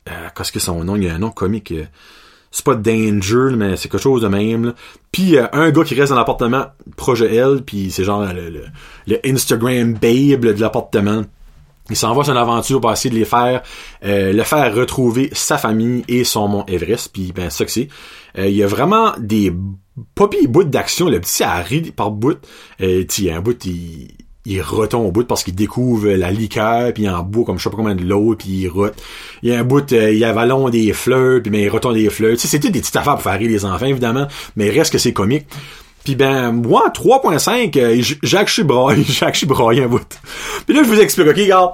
euh, 0.09 0.29
qu'est-ce 0.37 0.53
que 0.53 0.61
son 0.61 0.85
nom? 0.85 0.97
Il 0.97 1.05
y 1.05 1.09
a 1.09 1.15
un 1.15 1.19
nom 1.19 1.31
comique. 1.31 1.73
Euh, 1.73 1.85
c'est 2.51 2.65
pas 2.65 2.75
Danger, 2.75 3.57
mais 3.57 3.77
c'est 3.77 3.89
quelque 3.89 4.03
chose 4.03 4.23
de 4.23 4.29
même. 4.29 4.75
Puis 5.11 5.37
euh, 5.37 5.47
un 5.53 5.71
gars 5.71 5.85
qui 5.85 5.95
reste 5.95 6.11
dans 6.11 6.19
l'appartement 6.19 6.67
projet 6.97 7.35
elle, 7.35 7.62
puis 7.62 7.91
c'est 7.91 8.05
genre 8.05 8.23
le, 8.33 8.65
le, 9.07 9.19
Instagram 9.25 9.95
babe 9.95 10.45
de 10.45 10.61
l'appartement. 10.61 11.23
Il 11.91 11.97
s'en 11.97 12.15
va 12.15 12.23
sur 12.25 12.33
une 12.33 12.39
aventure 12.39 12.81
pour 12.81 12.93
essayer 12.93 13.11
de 13.11 13.19
les 13.19 13.25
faire, 13.25 13.62
euh, 14.05 14.33
le 14.33 14.43
faire 14.45 14.75
retrouver 14.75 15.31
sa 15.33 15.59
famille 15.59 16.05
et 16.09 16.25
son 16.25 16.49
mont 16.49 16.65
Everest. 16.67 17.11
Puis 17.12 17.33
ben 17.35 17.51
ça 17.51 17.65
que 17.65 17.71
c'est. 17.71 17.89
il 18.39 18.51
y 18.51 18.62
a 18.62 18.67
vraiment 18.67 19.12
des 19.19 19.53
pas 20.15 20.29
bouts 20.49 20.65
d'action. 20.65 21.09
Le 21.09 21.21
petit 21.21 21.43
arrive 21.43 21.93
par 21.93 22.11
bout. 22.11 22.39
Euh, 22.81 23.05
il 23.19 23.25
y 23.25 23.31
a 23.31 23.37
un 23.37 23.41
bout, 23.41 23.65
il, 23.65 24.09
il 24.45 24.61
retombe 24.61 25.07
au 25.07 25.12
bout 25.12 25.27
parce 25.27 25.45
qu'il 25.45 25.55
découvre 25.55 26.09
la 26.09 26.31
liqueur, 26.31 26.93
puis 26.93 27.05
il 27.05 27.11
en 27.11 27.23
boit 27.23 27.45
comme 27.45 27.59
je 27.59 27.65
sais 27.65 27.71
pas 27.71 27.77
combien 27.77 27.95
de 27.95 28.05
l'eau, 28.05 28.35
puis 28.37 28.49
il 28.49 28.69
rote. 28.69 29.01
Il 29.43 29.51
y 29.51 29.55
a 29.55 29.61
un 29.61 29.65
bout, 29.65 29.93
euh, 29.93 30.12
il 30.12 30.25
avalon 30.25 30.69
des 30.69 30.93
fleurs, 30.93 31.43
puis 31.43 31.51
mais 31.51 31.62
il 31.62 31.69
retombe 31.69 31.95
des 31.95 32.11
fleurs. 32.11 32.33
Tu 32.33 32.41
sais, 32.41 32.49
c'était 32.49 32.71
des 32.71 32.81
petites 32.81 32.97
affaires 32.97 33.15
pour 33.15 33.23
faire 33.23 33.39
rire 33.39 33.51
les 33.51 33.65
enfants, 33.65 33.87
évidemment, 33.87 34.27
mais 34.57 34.71
reste 34.71 34.93
que 34.93 34.99
c'est 34.99 35.12
comique. 35.12 35.47
Puis 36.04 36.16
ben, 36.16 36.52
moi, 36.52 36.90
3.5, 36.94 37.78
euh, 37.78 38.02
Jacques 38.23 38.49
Chibraille, 38.49 39.04
Jacques 39.09 39.37
Chibraille 39.37 39.80
un 39.80 39.87
bout. 39.87 40.06
Puis 40.66 40.75
là, 40.75 40.82
je 40.82 40.88
vous 40.88 41.00
explique, 41.00 41.28
ok, 41.28 41.37
regarde. 41.37 41.73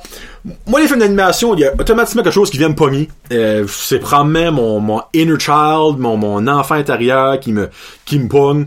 Moi, 0.67 0.81
les 0.81 0.87
films 0.87 1.01
d'animation, 1.01 1.55
il 1.55 1.61
y 1.61 1.65
a 1.65 1.73
automatiquement 1.73 2.23
quelque 2.23 2.33
chose 2.33 2.51
qui 2.51 2.59
vient 2.59 2.69
me 2.69 2.75
pogner. 2.75 3.09
Euh, 3.33 3.67
c'est 3.69 3.99
probablement 3.99 4.53
mon, 4.53 4.81
mon 4.81 5.03
inner 5.15 5.39
child, 5.39 5.99
mon, 5.99 6.17
mon 6.17 6.47
enfant 6.47 6.75
intérieur 6.75 7.41
qui 7.41 7.53
me, 7.53 7.71
qui 8.05 8.19
me 8.19 8.29
pogne. 8.29 8.67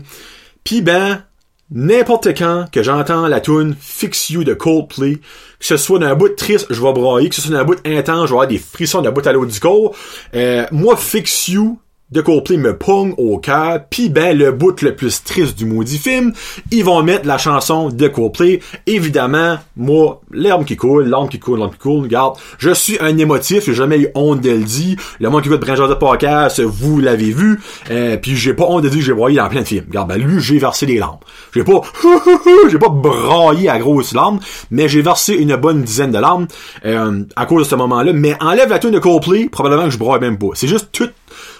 Puis 0.64 0.80
ben, 0.80 1.22
n'importe 1.70 2.36
quand 2.36 2.66
que 2.70 2.82
j'entends 2.82 3.26
la 3.26 3.40
tune 3.40 3.74
Fix 3.78 4.30
You 4.30 4.44
de 4.44 4.54
Coldplay, 4.54 5.16
que 5.16 5.66
ce 5.66 5.76
soit 5.76 5.98
d'un 5.98 6.14
bout 6.14 6.28
triste, 6.36 6.66
je 6.70 6.80
vais 6.82 6.92
brailler, 6.92 7.28
que 7.28 7.34
ce 7.34 7.40
soit 7.40 7.56
d'un 7.56 7.64
bout 7.64 7.78
intense, 7.86 8.26
je 8.26 8.32
vais 8.32 8.38
avoir 8.38 8.46
des 8.46 8.58
frissons 8.58 9.00
d'un 9.00 9.10
bout 9.10 9.26
à 9.26 9.32
l'autre 9.32 9.50
du 9.50 9.60
corps. 9.60 9.94
Euh, 10.34 10.66
moi, 10.70 10.96
Fix 10.96 11.48
You, 11.48 11.78
de 12.12 12.20
Coldplay 12.20 12.58
me 12.58 12.76
pogne 12.76 13.14
au 13.16 13.38
cœur, 13.38 13.80
puis 13.88 14.10
ben 14.10 14.36
le 14.36 14.52
bout 14.52 14.82
le 14.82 14.94
plus 14.94 15.24
triste 15.24 15.56
du 15.58 15.64
maudit 15.64 15.96
film, 15.96 16.32
ils 16.70 16.84
vont 16.84 17.02
mettre 17.02 17.26
la 17.26 17.38
chanson 17.38 17.88
de 17.88 18.08
Coldplay. 18.08 18.60
Évidemment, 18.86 19.56
moi, 19.76 20.20
l'herbe 20.30 20.64
qui 20.64 20.76
coule, 20.76 21.08
l'âme 21.08 21.28
qui 21.28 21.38
coule, 21.38 21.58
l'âme 21.58 21.70
qui 21.70 21.78
coule, 21.78 22.02
regarde, 22.02 22.36
je 22.58 22.70
suis 22.70 22.98
un 23.00 23.16
émotif, 23.16 23.64
j'ai 23.64 23.74
jamais 23.74 23.98
eu 23.98 24.08
honte 24.14 24.42
de 24.42 24.50
le 24.50 24.62
dire. 24.62 24.98
Le 25.20 25.30
monde 25.30 25.42
qui 25.42 25.48
écoute 25.48 25.60
Brinjard 25.60 25.88
de 25.88 25.94
podcast, 25.94 26.60
vous 26.60 27.00
l'avez 27.00 27.30
vu, 27.30 27.60
euh, 27.90 28.18
puis 28.18 28.36
j'ai 28.36 28.52
pas 28.52 28.64
honte 28.64 28.82
de 28.82 28.90
dire 28.90 28.98
que 28.98 29.04
j'ai 29.06 29.14
broyé 29.14 29.38
dans 29.38 29.48
plein 29.48 29.62
de 29.62 29.66
films. 29.66 29.86
Regarde, 29.88 30.08
ben 30.08 30.18
lui, 30.18 30.38
j'ai 30.40 30.58
versé 30.58 30.84
des 30.84 30.98
larmes. 30.98 31.18
J'ai 31.54 31.64
pas, 31.64 31.80
j'ai 32.70 32.78
pas 32.78 32.90
braillé 32.90 33.70
à 33.70 33.78
grosses 33.78 34.12
larmes, 34.12 34.38
mais 34.70 34.86
j'ai 34.86 35.00
versé 35.00 35.32
une 35.32 35.56
bonne 35.56 35.82
dizaine 35.82 36.10
de 36.10 36.18
larmes 36.18 36.46
euh, 36.84 37.24
à 37.36 37.46
cause 37.46 37.64
de 37.64 37.70
ce 37.70 37.74
moment-là. 37.76 38.12
Mais 38.12 38.36
enlève 38.40 38.68
la 38.68 38.78
tune 38.78 38.90
de 38.90 38.98
Coldplay, 38.98 39.48
probablement 39.48 39.84
que 39.84 39.90
je 39.90 39.98
broie 39.98 40.18
même 40.18 40.36
pas. 40.36 40.48
C'est 40.52 40.68
juste 40.68 40.90
tout 40.92 41.08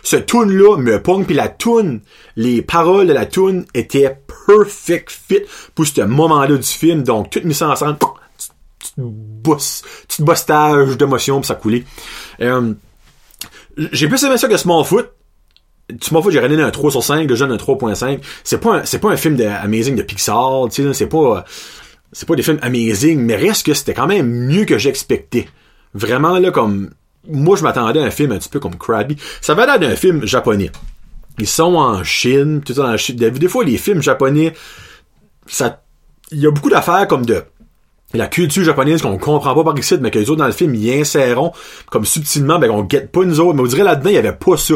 ce 0.02 0.17
tune 0.17 0.52
là 0.52 0.76
me 0.76 1.00
pogne 1.00 1.25
puis 1.25 1.35
la 1.35 1.49
tune 1.49 2.00
les 2.37 2.62
paroles 2.62 3.07
de 3.07 3.12
la 3.12 3.26
tune 3.26 3.64
étaient 3.75 4.19
perfect 4.47 5.11
fit 5.11 5.43
pour 5.75 5.87
ce 5.87 6.00
moment-là 6.02 6.57
du 6.57 6.62
film. 6.62 7.02
Donc 7.02 7.31
tout 7.31 7.41
mis 7.45 7.55
ça 7.55 7.69
ensemble 7.69 7.99
petite 8.79 8.95
bosse 8.99 9.83
petite 10.09 10.23
bossage 10.23 10.97
d'émotion 10.97 11.41
puis 11.41 11.47
ça 11.47 11.55
coulait. 11.55 11.85
Euh, 12.41 12.75
j'ai 13.76 14.09
plus 14.09 14.23
aimé 14.25 14.37
ça 14.38 14.49
que 14.49 14.57
Smallfoot. 14.57 15.12
Smallfoot 16.00 16.33
j'ai 16.33 16.41
donné 16.41 16.62
un 16.62 16.71
3 16.71 16.91
sur 16.91 17.02
5 17.02 17.29
le 17.29 17.35
jeune 17.35 17.52
un 17.52 17.57
3.5 17.57 18.21
c'est 18.45 18.59
pas 18.59 18.85
c'est 18.85 18.99
pas 18.99 19.11
un 19.11 19.17
film 19.17 19.37
de 19.37 19.45
amazing 19.45 19.95
de 19.95 20.02
Pixar 20.02 20.69
tu 20.71 20.83
sais 20.83 20.95
c'est 20.95 21.07
pas 21.07 21.45
c'est 22.12 22.26
pas 22.26 22.35
des 22.37 22.43
films 22.43 22.59
amazing 22.62 23.19
mais 23.21 23.37
reste 23.37 23.67
que 23.67 23.75
c'était 23.75 23.95
quand 23.95 24.07
même 24.07 24.26
mieux 24.29 24.64
que 24.64 24.79
j'expectais. 24.79 25.49
Vraiment 25.95 26.38
là 26.38 26.50
comme 26.50 26.91
moi, 27.29 27.57
je 27.57 27.62
m'attendais 27.62 28.00
à 28.00 28.05
un 28.05 28.11
film 28.11 28.33
un 28.33 28.38
petit 28.38 28.49
peu 28.49 28.61
comme 28.61 28.76
Krabby. 28.76 29.17
Ça 29.41 29.55
va 29.55 29.67
l'air 29.67 29.79
d'un 29.79 29.97
film 29.97 30.26
japonais. 30.26 30.71
Ils 31.38 31.47
sont 31.47 31.75
en 31.76 32.02
Chine, 32.05 32.62
tout 32.64 32.75
ça 32.75 32.85
en 32.85 32.97
Chine. 32.97 33.17
Des 33.17 33.49
fois, 33.49 33.64
les 33.64 33.79
films 33.79 34.02
japonais, 34.02 34.52
ça, 35.47 35.83
il 36.31 36.41
y 36.41 36.47
a 36.47 36.50
beaucoup 36.50 36.71
d'affaires 36.71 37.07
comme 37.07 37.25
de 37.25 37.43
la 38.14 38.26
culture 38.26 38.64
japonaise 38.64 39.00
qu'on 39.00 39.17
comprend 39.17 39.55
pas 39.55 39.64
par 39.64 39.79
ici, 39.79 39.97
mais 40.00 40.11
que 40.11 40.19
les 40.19 40.29
autres 40.29 40.41
dans 40.41 40.47
le 40.47 40.52
film, 40.52 40.75
ils 40.75 41.00
insèrent 41.00 41.52
comme 41.91 42.05
subtilement, 42.05 42.59
ben 42.59 42.71
on 42.71 42.83
guette 42.83 43.11
pas 43.11 43.25
nous 43.25 43.41
autres. 43.41 43.55
Mais 43.55 43.62
on 43.62 43.67
dirait 43.67 43.85
là-dedans, 43.85 44.11
il 44.11 44.14
y 44.14 44.19
avait 44.19 44.33
pas 44.33 44.57
ça. 44.57 44.75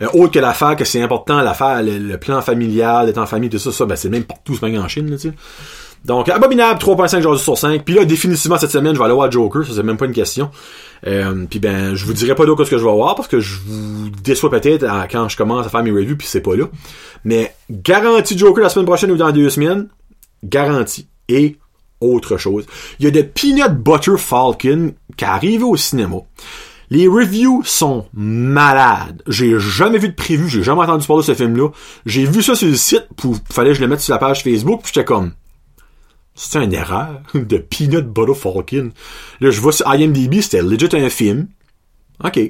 Euh, 0.00 0.08
autre 0.14 0.32
que 0.32 0.38
l'affaire 0.38 0.74
que 0.74 0.84
c'est 0.84 1.02
important, 1.02 1.40
l'affaire, 1.42 1.82
le, 1.82 2.16
plan 2.16 2.40
familial, 2.40 3.06
d'être 3.06 3.18
en 3.18 3.26
famille, 3.26 3.50
tout 3.50 3.58
ça, 3.58 3.70
ça, 3.70 3.84
ben 3.84 3.94
c'est 3.94 4.08
même 4.08 4.24
partout, 4.24 4.56
c'est 4.56 4.68
même 4.68 4.82
en 4.82 4.88
Chine, 4.88 5.10
là, 5.10 5.16
tu 5.16 5.28
sais. 5.28 5.34
Donc, 6.04 6.28
Abominable, 6.28 6.80
3.5 6.80 7.20
jours 7.20 7.38
sur 7.38 7.56
5. 7.56 7.84
Puis 7.84 7.94
là, 7.94 8.04
définitivement, 8.04 8.58
cette 8.58 8.70
semaine, 8.70 8.94
je 8.94 8.98
vais 8.98 9.04
aller 9.04 9.14
voir 9.14 9.30
Joker. 9.30 9.64
Ça, 9.64 9.72
c'est 9.74 9.82
même 9.82 9.96
pas 9.96 10.06
une 10.06 10.12
question. 10.12 10.50
Euh, 11.06 11.46
puis 11.48 11.58
ben, 11.58 11.94
je 11.94 12.04
vous 12.04 12.12
dirai 12.12 12.34
pas 12.34 12.46
d'autre 12.46 12.58
que 12.58 12.64
ce 12.64 12.70
que 12.70 12.78
je 12.78 12.84
vais 12.84 12.92
voir 12.92 13.16
parce 13.16 13.26
que 13.26 13.40
je 13.40 13.58
vous 13.66 14.10
déçois 14.22 14.50
peut-être 14.50 14.86
quand 15.10 15.28
je 15.28 15.36
commence 15.36 15.66
à 15.66 15.68
faire 15.68 15.82
mes 15.82 15.90
reviews 15.90 16.16
puis 16.16 16.28
c'est 16.28 16.40
pas 16.40 16.54
là. 16.54 16.66
Mais 17.24 17.54
garantie 17.70 18.38
Joker 18.38 18.62
la 18.62 18.68
semaine 18.68 18.86
prochaine 18.86 19.10
ou 19.10 19.16
dans 19.16 19.32
deux 19.32 19.50
semaines? 19.50 19.88
Garantie. 20.44 21.08
Et 21.28 21.56
autre 22.00 22.36
chose. 22.36 22.66
Il 22.98 23.04
y 23.04 23.08
a 23.08 23.10
de 23.10 23.22
Peanut 23.22 23.72
Butter 23.72 24.16
Falcon 24.16 24.92
qui 25.16 25.24
arrive 25.24 25.64
au 25.64 25.76
cinéma. 25.76 26.18
Les 26.90 27.08
reviews 27.08 27.62
sont 27.64 28.06
malades. 28.12 29.22
J'ai 29.26 29.58
jamais 29.58 29.98
vu 29.98 30.08
de 30.08 30.14
prévu, 30.14 30.48
j'ai 30.48 30.62
jamais 30.62 30.82
entendu 30.82 31.06
parler 31.06 31.22
de 31.22 31.26
ce 31.26 31.34
film-là. 31.34 31.70
J'ai 32.04 32.26
vu 32.26 32.42
ça 32.42 32.54
sur 32.54 32.68
le 32.68 32.76
site, 32.76 33.06
pour 33.16 33.36
fallait 33.50 33.70
que 33.70 33.76
je 33.76 33.80
le 33.80 33.88
mette 33.88 34.00
sur 34.00 34.12
la 34.12 34.18
page 34.18 34.42
Facebook, 34.42 34.82
puis 34.82 34.92
j'étais 34.94 35.06
comme 35.06 35.32
c'est 36.34 36.62
une 36.62 36.72
erreur 36.72 37.22
de 37.34 37.58
Peanut 37.58 38.06
Butter 38.06 38.34
Falcon. 38.34 38.90
Là, 39.40 39.50
je 39.50 39.60
vois 39.60 39.72
sur 39.72 39.92
IMDb, 39.92 40.40
c'était 40.40 40.62
legit 40.62 40.88
un 40.92 41.10
film. 41.10 41.48
OK. 42.24 42.40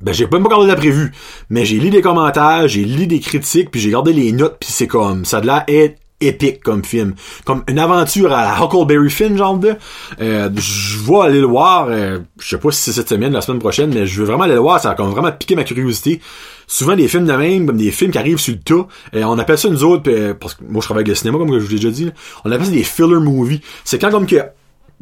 Ben, 0.00 0.12
j'ai 0.12 0.28
pas 0.28 0.38
regardé 0.38 0.66
la 0.66 0.76
prévue. 0.76 1.12
Mais 1.50 1.64
j'ai 1.64 1.78
lu 1.78 1.90
des 1.90 2.00
commentaires, 2.00 2.68
j'ai 2.68 2.84
lu 2.84 3.06
des 3.06 3.20
critiques, 3.20 3.70
puis 3.70 3.80
j'ai 3.80 3.88
regardé 3.88 4.12
les 4.12 4.32
notes, 4.32 4.58
puis 4.60 4.70
c'est 4.70 4.86
comme, 4.86 5.24
ça 5.24 5.38
a 5.38 5.40
l'air 5.40 5.64
être 5.66 5.98
épique 6.20 6.62
comme 6.62 6.84
film. 6.84 7.14
Comme 7.44 7.62
une 7.68 7.78
aventure 7.78 8.32
à 8.32 8.44
la 8.44 8.64
Huckleberry 8.64 9.10
Finn, 9.10 9.36
genre 9.36 9.58
de. 9.58 9.76
Euh, 10.20 10.50
je 10.56 10.98
vais 10.98 11.20
aller 11.20 11.40
le 11.40 11.46
voir, 11.46 11.86
euh, 11.88 12.18
je 12.38 12.48
sais 12.48 12.58
pas 12.58 12.70
si 12.70 12.82
c'est 12.82 12.92
cette 12.92 13.08
semaine, 13.08 13.32
la 13.32 13.40
semaine 13.40 13.60
prochaine, 13.60 13.92
mais 13.92 14.06
je 14.06 14.20
veux 14.20 14.26
vraiment 14.26 14.44
aller 14.44 14.54
le 14.54 14.60
voir, 14.60 14.80
ça 14.80 14.90
a 14.90 14.94
comme 14.94 15.10
vraiment 15.10 15.32
piqué 15.32 15.56
ma 15.56 15.64
curiosité 15.64 16.20
souvent 16.68 16.94
des 16.94 17.08
films 17.08 17.26
de 17.26 17.32
même, 17.32 17.66
comme 17.66 17.78
des 17.78 17.90
films 17.90 18.12
qui 18.12 18.18
arrivent 18.18 18.38
sur 18.38 18.54
le 18.54 18.60
tas, 18.60 18.86
et 19.12 19.24
on 19.24 19.38
appelle 19.38 19.58
ça 19.58 19.68
nous 19.68 19.82
autres, 19.82 20.10
euh, 20.12 20.34
parce 20.34 20.54
que 20.54 20.62
moi 20.62 20.80
je 20.80 20.86
travaille 20.86 21.00
avec 21.00 21.08
le 21.08 21.14
cinéma, 21.16 21.38
comme 21.38 21.52
je 21.58 21.64
vous 21.64 21.70
l'ai 21.70 21.76
déjà 21.76 21.90
dit, 21.90 22.10
on 22.44 22.52
appelle 22.52 22.66
ça 22.66 22.72
des 22.72 22.84
filler 22.84 23.18
movies. 23.18 23.60
C'est 23.84 23.98
quand 23.98 24.10
comme 24.10 24.26
que, 24.26 24.36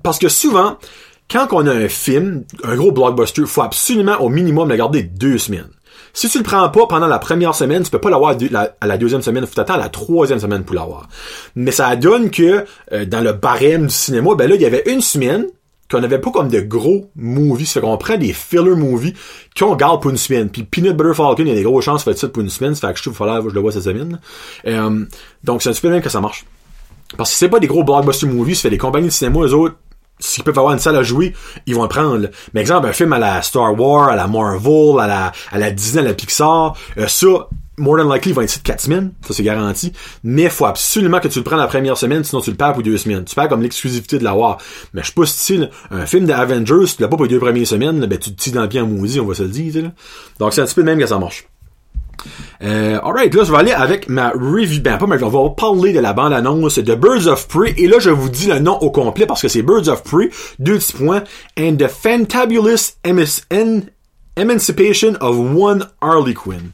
parce 0.02 0.18
que 0.18 0.28
souvent, 0.28 0.78
quand 1.28 1.48
on 1.50 1.66
a 1.66 1.72
un 1.72 1.88
film, 1.88 2.44
un 2.62 2.76
gros 2.76 2.92
blockbuster, 2.92 3.44
faut 3.46 3.62
absolument 3.62 4.16
au 4.20 4.28
minimum 4.28 4.68
le 4.68 4.76
garder 4.76 5.02
deux 5.02 5.38
semaines. 5.38 5.68
Si 6.16 6.30
tu 6.30 6.38
le 6.38 6.44
prends 6.44 6.66
pas 6.70 6.86
pendant 6.86 7.08
la 7.08 7.18
première 7.18 7.54
semaine, 7.54 7.82
tu 7.82 7.90
peux 7.90 8.00
pas 8.00 8.08
l'avoir 8.08 8.38
à 8.80 8.86
la 8.86 8.96
deuxième 8.96 9.20
semaine, 9.20 9.46
faut 9.46 9.52
t'attendre 9.52 9.80
la 9.80 9.90
troisième 9.90 10.40
semaine 10.40 10.64
pour 10.64 10.74
l'avoir. 10.74 11.10
Mais 11.56 11.70
ça 11.70 11.94
donne 11.94 12.30
que 12.30 12.64
euh, 12.92 13.04
dans 13.04 13.20
le 13.20 13.34
barème 13.34 13.88
du 13.88 13.92
cinéma, 13.92 14.34
ben 14.34 14.48
là, 14.48 14.54
il 14.54 14.62
y 14.62 14.64
avait 14.64 14.82
une 14.86 15.02
semaine 15.02 15.44
qu'on 15.90 16.02
avait 16.02 16.18
pas 16.18 16.30
comme 16.30 16.48
de 16.48 16.60
gros 16.60 17.10
movies, 17.16 17.66
c'est 17.66 17.82
qu'on 17.82 17.98
prend 17.98 18.16
des 18.16 18.32
filler 18.32 18.74
movies 18.74 19.12
qu'on 19.58 19.76
garde 19.76 20.00
pour 20.00 20.10
une 20.10 20.16
semaine. 20.16 20.48
Puis 20.48 20.62
Peanut 20.62 20.96
Butter 20.96 21.12
Falcon, 21.12 21.42
il 21.42 21.48
y 21.48 21.52
a 21.52 21.54
des 21.54 21.62
grosses 21.62 21.84
chances 21.84 22.02
de 22.06 22.10
faire 22.10 22.18
ça 22.18 22.28
pour 22.28 22.42
une 22.42 22.48
semaine, 22.48 22.74
ça 22.74 22.88
fait 22.88 22.94
que 22.94 22.98
je 22.98 23.10
trouve 23.10 23.18
que 23.18 23.50
je 23.50 23.54
le 23.54 23.60
vois 23.60 23.72
cette 23.72 23.82
semaine. 23.82 24.18
Euh, 24.66 25.04
donc 25.44 25.60
c'est 25.60 25.68
un 25.68 25.74
super 25.74 25.90
bien 25.90 26.00
que 26.00 26.08
ça 26.08 26.22
marche. 26.22 26.46
Parce 27.18 27.30
que 27.30 27.36
c'est 27.36 27.50
pas 27.50 27.60
des 27.60 27.66
gros 27.66 27.84
blockbuster 27.84 28.26
movies, 28.26 28.58
c'est 28.58 28.70
des 28.70 28.78
compagnies 28.78 29.08
de 29.08 29.12
cinéma, 29.12 29.40
eux 29.40 29.52
autres, 29.52 29.76
s'ils 30.18 30.44
peuvent 30.44 30.58
avoir 30.58 30.72
une 30.72 30.80
salle 30.80 30.96
à 30.96 31.02
jouer, 31.02 31.34
ils 31.66 31.74
vont 31.74 31.82
le 31.82 31.88
prendre. 31.88 32.28
Mais 32.54 32.60
exemple, 32.60 32.86
un 32.86 32.92
film 32.92 33.12
à 33.12 33.18
la 33.18 33.42
Star 33.42 33.78
Wars, 33.78 34.08
à 34.08 34.16
la 34.16 34.26
Marvel, 34.26 35.00
à 35.00 35.06
la, 35.06 35.32
à 35.52 35.58
la 35.58 35.70
Disney, 35.70 36.02
à 36.02 36.04
la 36.04 36.14
Pixar, 36.14 36.76
euh, 36.98 37.06
ça, 37.06 37.48
more 37.78 37.98
than 37.98 38.12
likely, 38.12 38.30
il 38.30 38.34
va 38.34 38.42
être 38.42 38.50
ici 38.50 38.58
de 38.58 38.64
4 38.64 38.80
semaines, 38.80 39.12
ça 39.26 39.34
c'est 39.34 39.42
garanti. 39.42 39.92
Mais 40.24 40.48
faut 40.48 40.66
absolument 40.66 41.20
que 41.20 41.28
tu 41.28 41.38
le 41.38 41.44
prennes 41.44 41.58
la 41.58 41.66
première 41.66 41.96
semaine, 41.96 42.24
sinon 42.24 42.40
tu 42.40 42.50
le 42.50 42.56
perds 42.56 42.74
pour 42.74 42.82
deux 42.82 42.96
semaines. 42.96 43.24
Tu 43.24 43.34
perds 43.34 43.48
comme 43.48 43.62
l'exclusivité 43.62 44.18
de 44.18 44.24
l'avoir. 44.24 44.58
Mais 44.94 45.02
je 45.02 45.08
sais 45.08 45.12
pas 45.12 45.26
style, 45.26 45.70
un 45.90 46.06
film 46.06 46.26
d'Avengers, 46.26 46.94
tu 46.96 47.02
l'as 47.02 47.08
pas 47.08 47.16
pour 47.16 47.26
les 47.26 47.30
deux 47.30 47.40
premières 47.40 47.66
semaines, 47.66 48.04
ben 48.06 48.18
tu 48.18 48.34
te 48.34 48.42
tiens 48.42 48.54
dans 48.54 48.62
le 48.62 48.68
pied 48.68 48.80
en 48.80 48.86
maudit, 48.86 49.20
on 49.20 49.26
va 49.26 49.34
se 49.34 49.42
le 49.42 49.48
dire. 49.48 49.90
Donc 50.38 50.52
c'est 50.52 50.60
un 50.60 50.64
petit 50.64 50.74
peu 50.74 50.80
le 50.80 50.86
même 50.86 50.98
que 50.98 51.06
ça 51.06 51.18
marche. 51.18 51.46
Euh, 52.62 52.98
alright, 53.02 53.34
là, 53.34 53.44
je 53.44 53.52
vais 53.52 53.58
aller 53.58 53.72
avec 53.72 54.08
ma 54.08 54.30
review. 54.30 54.80
Ben, 54.82 54.96
pas 54.96 55.06
mais 55.06 55.22
on 55.22 55.28
va 55.28 55.50
parler 55.50 55.92
de 55.92 56.00
la 56.00 56.12
bande-annonce 56.12 56.78
de 56.78 56.94
Birds 56.94 57.26
of 57.26 57.48
Prey. 57.48 57.74
Et 57.76 57.86
là, 57.86 57.98
je 57.98 58.10
vous 58.10 58.28
dis 58.28 58.46
le 58.46 58.58
nom 58.58 58.78
au 58.78 58.90
complet 58.90 59.26
parce 59.26 59.42
que 59.42 59.48
c'est 59.48 59.62
Birds 59.62 59.88
of 59.88 60.02
Prey, 60.02 60.30
deux 60.58 60.78
petits 60.78 60.92
points, 60.92 61.22
and 61.58 61.76
the 61.76 61.88
Fantabulous 61.88 62.94
Emancipation 64.36 65.16
of 65.20 65.36
One 65.38 65.88
Harley 66.00 66.34
Quinn. 66.34 66.70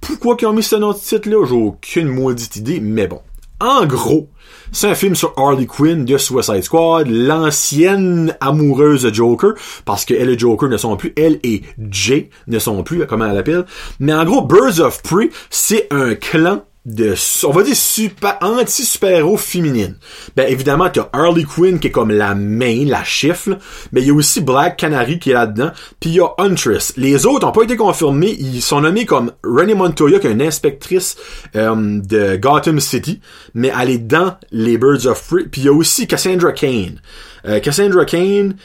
Pourquoi 0.00 0.36
ils 0.40 0.46
ont 0.46 0.52
mis 0.52 0.62
ce 0.62 0.76
nom 0.76 0.92
de 0.92 0.98
titre-là? 0.98 1.46
J'ai 1.46 1.54
aucune 1.54 2.08
maudite 2.08 2.56
idée, 2.56 2.80
mais 2.80 3.06
bon. 3.06 3.20
En 3.60 3.86
gros, 3.86 4.30
c'est 4.72 4.88
un 4.88 4.94
film 4.94 5.14
sur 5.14 5.32
Harley 5.36 5.66
Quinn 5.66 6.04
de 6.04 6.18
Suicide 6.18 6.62
Squad, 6.62 7.06
l'ancienne 7.08 8.36
amoureuse 8.40 9.04
de 9.04 9.14
Joker, 9.14 9.52
parce 9.84 10.04
que 10.04 10.12
elle 10.12 10.30
et 10.30 10.38
Joker 10.38 10.68
ne 10.68 10.76
sont 10.76 10.96
plus, 10.96 11.12
elle 11.16 11.38
et 11.44 11.62
Jay 11.90 12.30
ne 12.48 12.58
sont 12.58 12.82
plus, 12.82 13.06
comment 13.06 13.26
elle 13.26 13.36
l'appelle. 13.36 13.64
Mais 14.00 14.12
en 14.12 14.24
gros, 14.24 14.42
Birds 14.42 14.80
of 14.80 15.02
Prey, 15.02 15.30
c'est 15.50 15.86
un 15.92 16.16
clan 16.16 16.64
de, 16.86 17.14
on 17.44 17.50
va 17.50 17.62
dire 17.62 17.76
super, 17.76 18.36
anti-super-héros 18.42 19.38
féminine. 19.38 19.96
Ben, 20.36 20.46
évidemment, 20.50 20.90
t'as 20.90 21.08
Harley 21.14 21.44
Quinn 21.44 21.78
qui 21.78 21.86
est 21.86 21.90
comme 21.90 22.10
la 22.10 22.34
main, 22.34 22.84
la 22.84 23.02
chiffre, 23.04 23.58
mais 23.92 24.02
il 24.02 24.08
y 24.08 24.10
a 24.10 24.14
aussi 24.14 24.42
Black 24.42 24.76
Canary 24.76 25.18
qui 25.18 25.30
est 25.30 25.34
là-dedans, 25.34 25.70
puis 25.98 26.10
il 26.10 26.16
y 26.16 26.20
a 26.20 26.28
Huntress. 26.36 26.92
Les 26.96 27.24
autres 27.24 27.46
ont 27.46 27.52
pas 27.52 27.62
été 27.62 27.76
confirmés, 27.76 28.36
ils 28.38 28.60
sont 28.60 28.82
nommés 28.82 29.06
comme 29.06 29.32
Rennie 29.42 29.74
Montoya, 29.74 30.18
qui 30.18 30.26
est 30.26 30.32
une 30.32 30.42
inspectrice 30.42 31.16
euh, 31.56 32.00
de 32.02 32.36
Gotham 32.36 32.80
City, 32.80 33.20
mais 33.54 33.72
elle 33.80 33.90
est 33.90 33.98
dans 33.98 34.36
les 34.50 34.76
Birds 34.76 35.06
of 35.06 35.26
Prey, 35.26 35.44
puis 35.50 35.62
il 35.62 35.64
y 35.64 35.68
a 35.68 35.72
aussi 35.72 36.06
Cassandra 36.06 36.52
Kane. 36.52 37.00
Euh, 37.46 37.60
Cassandra 37.60 38.04
Kane, 38.04 38.56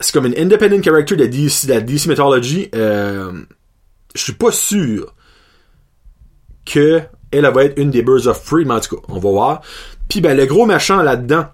c'est 0.00 0.12
comme 0.12 0.26
une 0.26 0.36
independent 0.36 0.82
character 0.82 1.14
de 1.14 1.26
DC, 1.26 1.66
de 1.66 1.74
la 1.74 1.80
DC 1.80 2.06
Mythology, 2.06 2.70
euh, 2.74 3.32
je 4.16 4.20
suis 4.20 4.32
pas 4.32 4.50
sûr 4.50 5.14
que 6.64 7.02
elle, 7.30 7.50
va 7.52 7.64
être 7.64 7.78
une 7.78 7.90
des 7.90 8.02
Birds 8.02 8.26
of 8.26 8.44
Prey, 8.44 8.64
mais 8.64 8.74
en 8.74 8.80
tout 8.80 8.96
cas, 8.96 9.02
on 9.08 9.14
va 9.14 9.30
voir. 9.30 9.62
Puis 10.08 10.20
ben, 10.20 10.36
le 10.36 10.46
gros 10.46 10.66
méchant 10.66 11.02
là-dedans, 11.02 11.46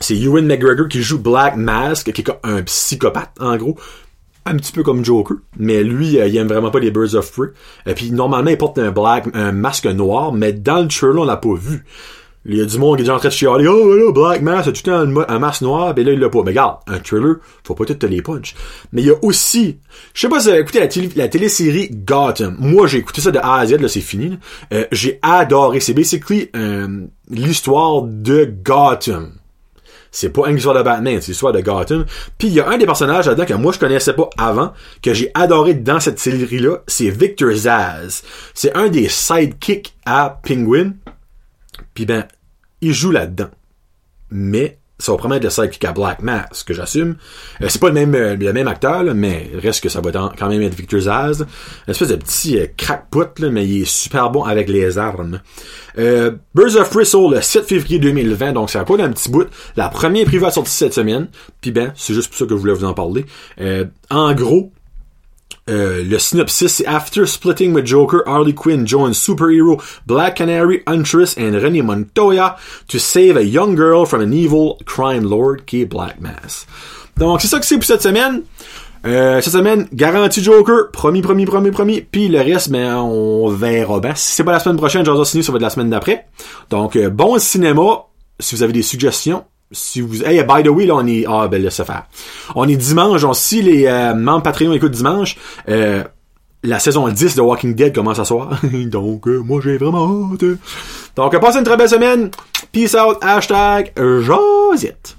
c'est 0.00 0.16
Ewan 0.16 0.46
McGregor 0.46 0.88
qui 0.88 1.02
joue 1.02 1.18
Black 1.18 1.56
Mask, 1.56 2.12
qui 2.12 2.20
est 2.20 2.30
un 2.44 2.62
psychopathe, 2.62 3.32
en 3.40 3.56
gros. 3.56 3.76
Un 4.46 4.56
petit 4.56 4.72
peu 4.72 4.82
comme 4.82 5.04
Joker. 5.04 5.38
Mais 5.58 5.82
lui, 5.82 6.18
euh, 6.18 6.26
il 6.26 6.36
aime 6.36 6.48
vraiment 6.48 6.70
pas 6.70 6.78
les 6.78 6.90
Birds 6.90 7.14
of 7.14 7.30
Prey. 7.32 7.48
Et 7.84 7.94
puis, 7.94 8.10
normalement, 8.12 8.50
il 8.50 8.56
porte 8.56 8.78
un 8.78 8.90
black, 8.90 9.26
un 9.34 9.52
masque 9.52 9.86
noir, 9.86 10.32
mais 10.32 10.52
dans 10.52 10.80
le 10.80 10.88
trailer, 10.88 11.20
on 11.20 11.24
l'a 11.24 11.36
pas 11.36 11.54
vu. 11.54 11.84
Il 12.44 12.56
y 12.56 12.60
a 12.60 12.64
du 12.64 12.78
monde 12.78 12.96
qui 12.96 13.02
est 13.02 13.04
déjà 13.04 13.14
en 13.14 13.18
train 13.18 13.28
de 13.28 13.34
chialer, 13.34 13.68
oh 13.68 13.94
là, 13.94 14.12
Black 14.12 14.42
Mass, 14.42 14.64
c'est 14.64 14.82
tout 14.82 14.90
un, 14.90 15.38
masque 15.38 15.62
noir, 15.62 15.92
ben 15.92 16.06
là, 16.06 16.12
il 16.12 16.18
l'a 16.18 16.28
pas. 16.28 16.42
Mais 16.42 16.52
regarde, 16.52 16.78
un 16.86 16.98
thriller, 16.98 17.36
faut 17.64 17.74
pas 17.74 17.84
tout 17.84 17.94
te 17.94 18.06
les 18.06 18.22
punch. 18.22 18.54
Mais 18.92 19.02
il 19.02 19.08
y 19.08 19.10
a 19.10 19.16
aussi, 19.22 19.78
je 20.14 20.20
sais 20.20 20.28
pas 20.28 20.38
si 20.38 20.46
vous 20.46 20.52
avez 20.52 20.60
écouté 20.60 20.80
la, 20.80 20.88
télé, 20.88 21.10
la 21.16 21.28
télésérie 21.28 21.90
Gotham. 21.90 22.56
Moi, 22.58 22.86
j'ai 22.86 22.98
écouté 22.98 23.20
ça 23.20 23.30
de 23.30 23.38
A 23.38 23.56
à 23.56 23.66
Z, 23.66 23.80
là, 23.80 23.88
c'est 23.88 24.00
fini. 24.00 24.38
Euh, 24.72 24.86
j'ai 24.92 25.18
adoré. 25.22 25.80
C'est 25.80 25.94
basically 25.94 26.48
euh, 26.56 27.06
l'histoire 27.28 28.02
de 28.02 28.44
Gotham. 28.44 29.32
C'est 30.10 30.30
pas 30.30 30.48
une 30.48 30.56
histoire 30.56 30.74
de 30.74 30.82
Batman, 30.82 31.18
c'est 31.20 31.32
l'histoire 31.32 31.52
de 31.52 31.60
Gotham. 31.60 32.04
Puis 32.38 32.48
il 32.48 32.54
y 32.54 32.60
a 32.60 32.68
un 32.68 32.78
des 32.78 32.86
personnages 32.86 33.26
là-dedans 33.26 33.44
que 33.44 33.54
moi 33.54 33.72
je 33.72 33.78
connaissais 33.78 34.14
pas 34.14 34.30
avant, 34.38 34.72
que 35.02 35.12
j'ai 35.12 35.30
adoré 35.34 35.74
dans 35.74 36.00
cette 36.00 36.18
série-là, 36.18 36.78
c'est 36.86 37.10
Victor 37.10 37.52
Zaz. 37.52 38.22
C'est 38.54 38.74
un 38.74 38.88
des 38.88 39.08
sidekicks 39.08 39.94
à 40.06 40.40
Penguin. 40.42 40.92
Puis 41.94 42.06
ben, 42.06 42.26
il 42.80 42.92
joue 42.92 43.10
là-dedans. 43.10 43.50
Mais 44.30 44.78
ça 44.98 45.12
va 45.12 45.18
promettre 45.18 45.44
le 45.44 45.50
sidekick 45.50 45.84
à 45.84 45.92
Black 45.92 46.22
Mass, 46.22 46.64
que 46.64 46.74
j'assume. 46.74 47.16
Euh, 47.62 47.66
c'est 47.68 47.80
pas 47.80 47.88
le 47.88 47.94
même, 47.94 48.14
euh, 48.14 48.34
le 48.34 48.52
même 48.52 48.66
acteur, 48.66 49.04
là, 49.04 49.14
mais 49.14 49.48
reste 49.54 49.82
que 49.82 49.88
ça 49.88 50.00
va 50.00 50.10
quand 50.10 50.48
même 50.48 50.60
être 50.60 50.74
Victor 50.74 51.00
Zaz. 51.00 51.42
Une 51.86 51.90
espèce 51.92 52.08
de 52.08 52.16
petit 52.16 52.58
euh, 52.58 52.66
crackpot, 52.76 53.48
mais 53.50 53.64
il 53.64 53.82
est 53.82 53.88
super 53.88 54.30
bon 54.30 54.42
avec 54.42 54.68
les 54.68 54.98
armes. 54.98 55.40
Euh, 55.98 56.32
Birds 56.54 56.76
of 56.76 56.90
Prey 56.90 57.04
le 57.04 57.40
7 57.40 57.64
février 57.64 58.00
2020, 58.00 58.52
donc 58.52 58.70
c'est 58.70 58.84
pas 58.84 58.96
d'un 58.96 59.10
petit 59.10 59.30
bout. 59.30 59.48
La 59.76 59.88
première 59.88 60.26
privée 60.26 60.46
a 60.46 60.50
sorti 60.50 60.72
cette 60.72 60.94
semaine. 60.94 61.28
Puis 61.60 61.70
ben, 61.70 61.92
c'est 61.94 62.14
juste 62.14 62.28
pour 62.28 62.38
ça 62.38 62.44
que 62.46 62.50
je 62.50 62.60
voulais 62.60 62.74
vous 62.74 62.84
en 62.84 62.94
parler. 62.94 63.24
en 64.10 64.34
gros, 64.34 64.72
euh, 65.68 66.02
le 66.02 66.18
synopsis, 66.18 66.68
c'est 66.68 66.86
After 66.86 67.26
splitting 67.26 67.74
with 67.74 67.86
Joker, 67.86 68.22
Harley 68.26 68.54
Quinn 68.54 68.86
joins 68.86 69.12
superhero 69.12 69.80
Black 70.06 70.36
Canary, 70.36 70.82
Huntress 70.86 71.36
and 71.38 71.52
Rennie 71.52 71.82
Montoya 71.82 72.56
to 72.88 72.98
save 72.98 73.36
a 73.36 73.44
young 73.44 73.76
girl 73.76 74.06
from 74.06 74.22
an 74.22 74.32
evil 74.32 74.78
crime 74.86 75.28
lord 75.28 75.66
qui 75.66 75.82
est 75.82 75.86
Black 75.86 76.20
Mass. 76.20 76.66
Donc, 77.16 77.40
c'est 77.40 77.48
ça 77.48 77.58
que 77.58 77.66
c'est 77.66 77.76
pour 77.76 77.84
cette 77.84 78.02
semaine. 78.02 78.42
Euh, 79.06 79.40
cette 79.40 79.52
semaine, 79.52 79.86
garantie 79.92 80.42
Joker, 80.42 80.90
promis, 80.92 81.22
promis, 81.22 81.44
promis, 81.44 81.70
promis. 81.70 82.00
Puis 82.00 82.28
le 82.28 82.38
reste, 82.40 82.70
ben, 82.70 82.96
on 82.96 83.48
verra. 83.48 84.00
Ben, 84.00 84.14
si 84.14 84.34
c'est 84.34 84.44
pas 84.44 84.52
la 84.52 84.60
semaine 84.60 84.76
prochaine, 84.76 85.04
Jason 85.04 85.24
Ciné, 85.24 85.42
ça 85.42 85.52
va 85.52 85.56
être 85.56 85.62
la 85.62 85.70
semaine 85.70 85.90
d'après. 85.90 86.26
Donc, 86.70 86.96
euh, 86.96 87.10
bon 87.10 87.38
cinéma. 87.38 88.04
Si 88.40 88.54
vous 88.54 88.62
avez 88.62 88.72
des 88.72 88.82
suggestions, 88.82 89.44
si 89.70 90.00
vous 90.00 90.22
hey 90.24 90.42
by 90.42 90.62
the 90.62 90.68
way 90.68 90.86
là 90.86 90.96
on 90.96 91.06
est 91.06 91.24
ah 91.26 91.48
ben 91.48 91.62
laisse 91.62 91.82
faire. 91.82 92.06
On 92.54 92.68
est 92.68 92.76
dimanche 92.76 93.24
on, 93.24 93.32
si 93.32 93.62
les 93.62 93.86
euh, 93.86 94.14
membres 94.14 94.42
Patreon 94.42 94.72
écoutent 94.72 94.92
dimanche 94.92 95.36
euh, 95.68 96.04
la 96.62 96.78
saison 96.78 97.08
10 97.08 97.36
de 97.36 97.40
Walking 97.40 97.74
Dead 97.74 97.94
commence 97.94 98.18
à 98.18 98.24
soir. 98.24 98.60
Donc 98.86 99.26
euh, 99.28 99.38
moi 99.38 99.60
j'ai 99.62 99.78
vraiment 99.78 100.32
hâte. 100.32 100.44
Donc 101.16 101.38
passez 101.38 101.58
une 101.58 101.64
très 101.64 101.76
belle 101.76 101.88
semaine. 101.88 102.30
Peace 102.72 102.94
out. 102.94 103.18
Hashtag 103.22 103.92
Josette 103.96 105.16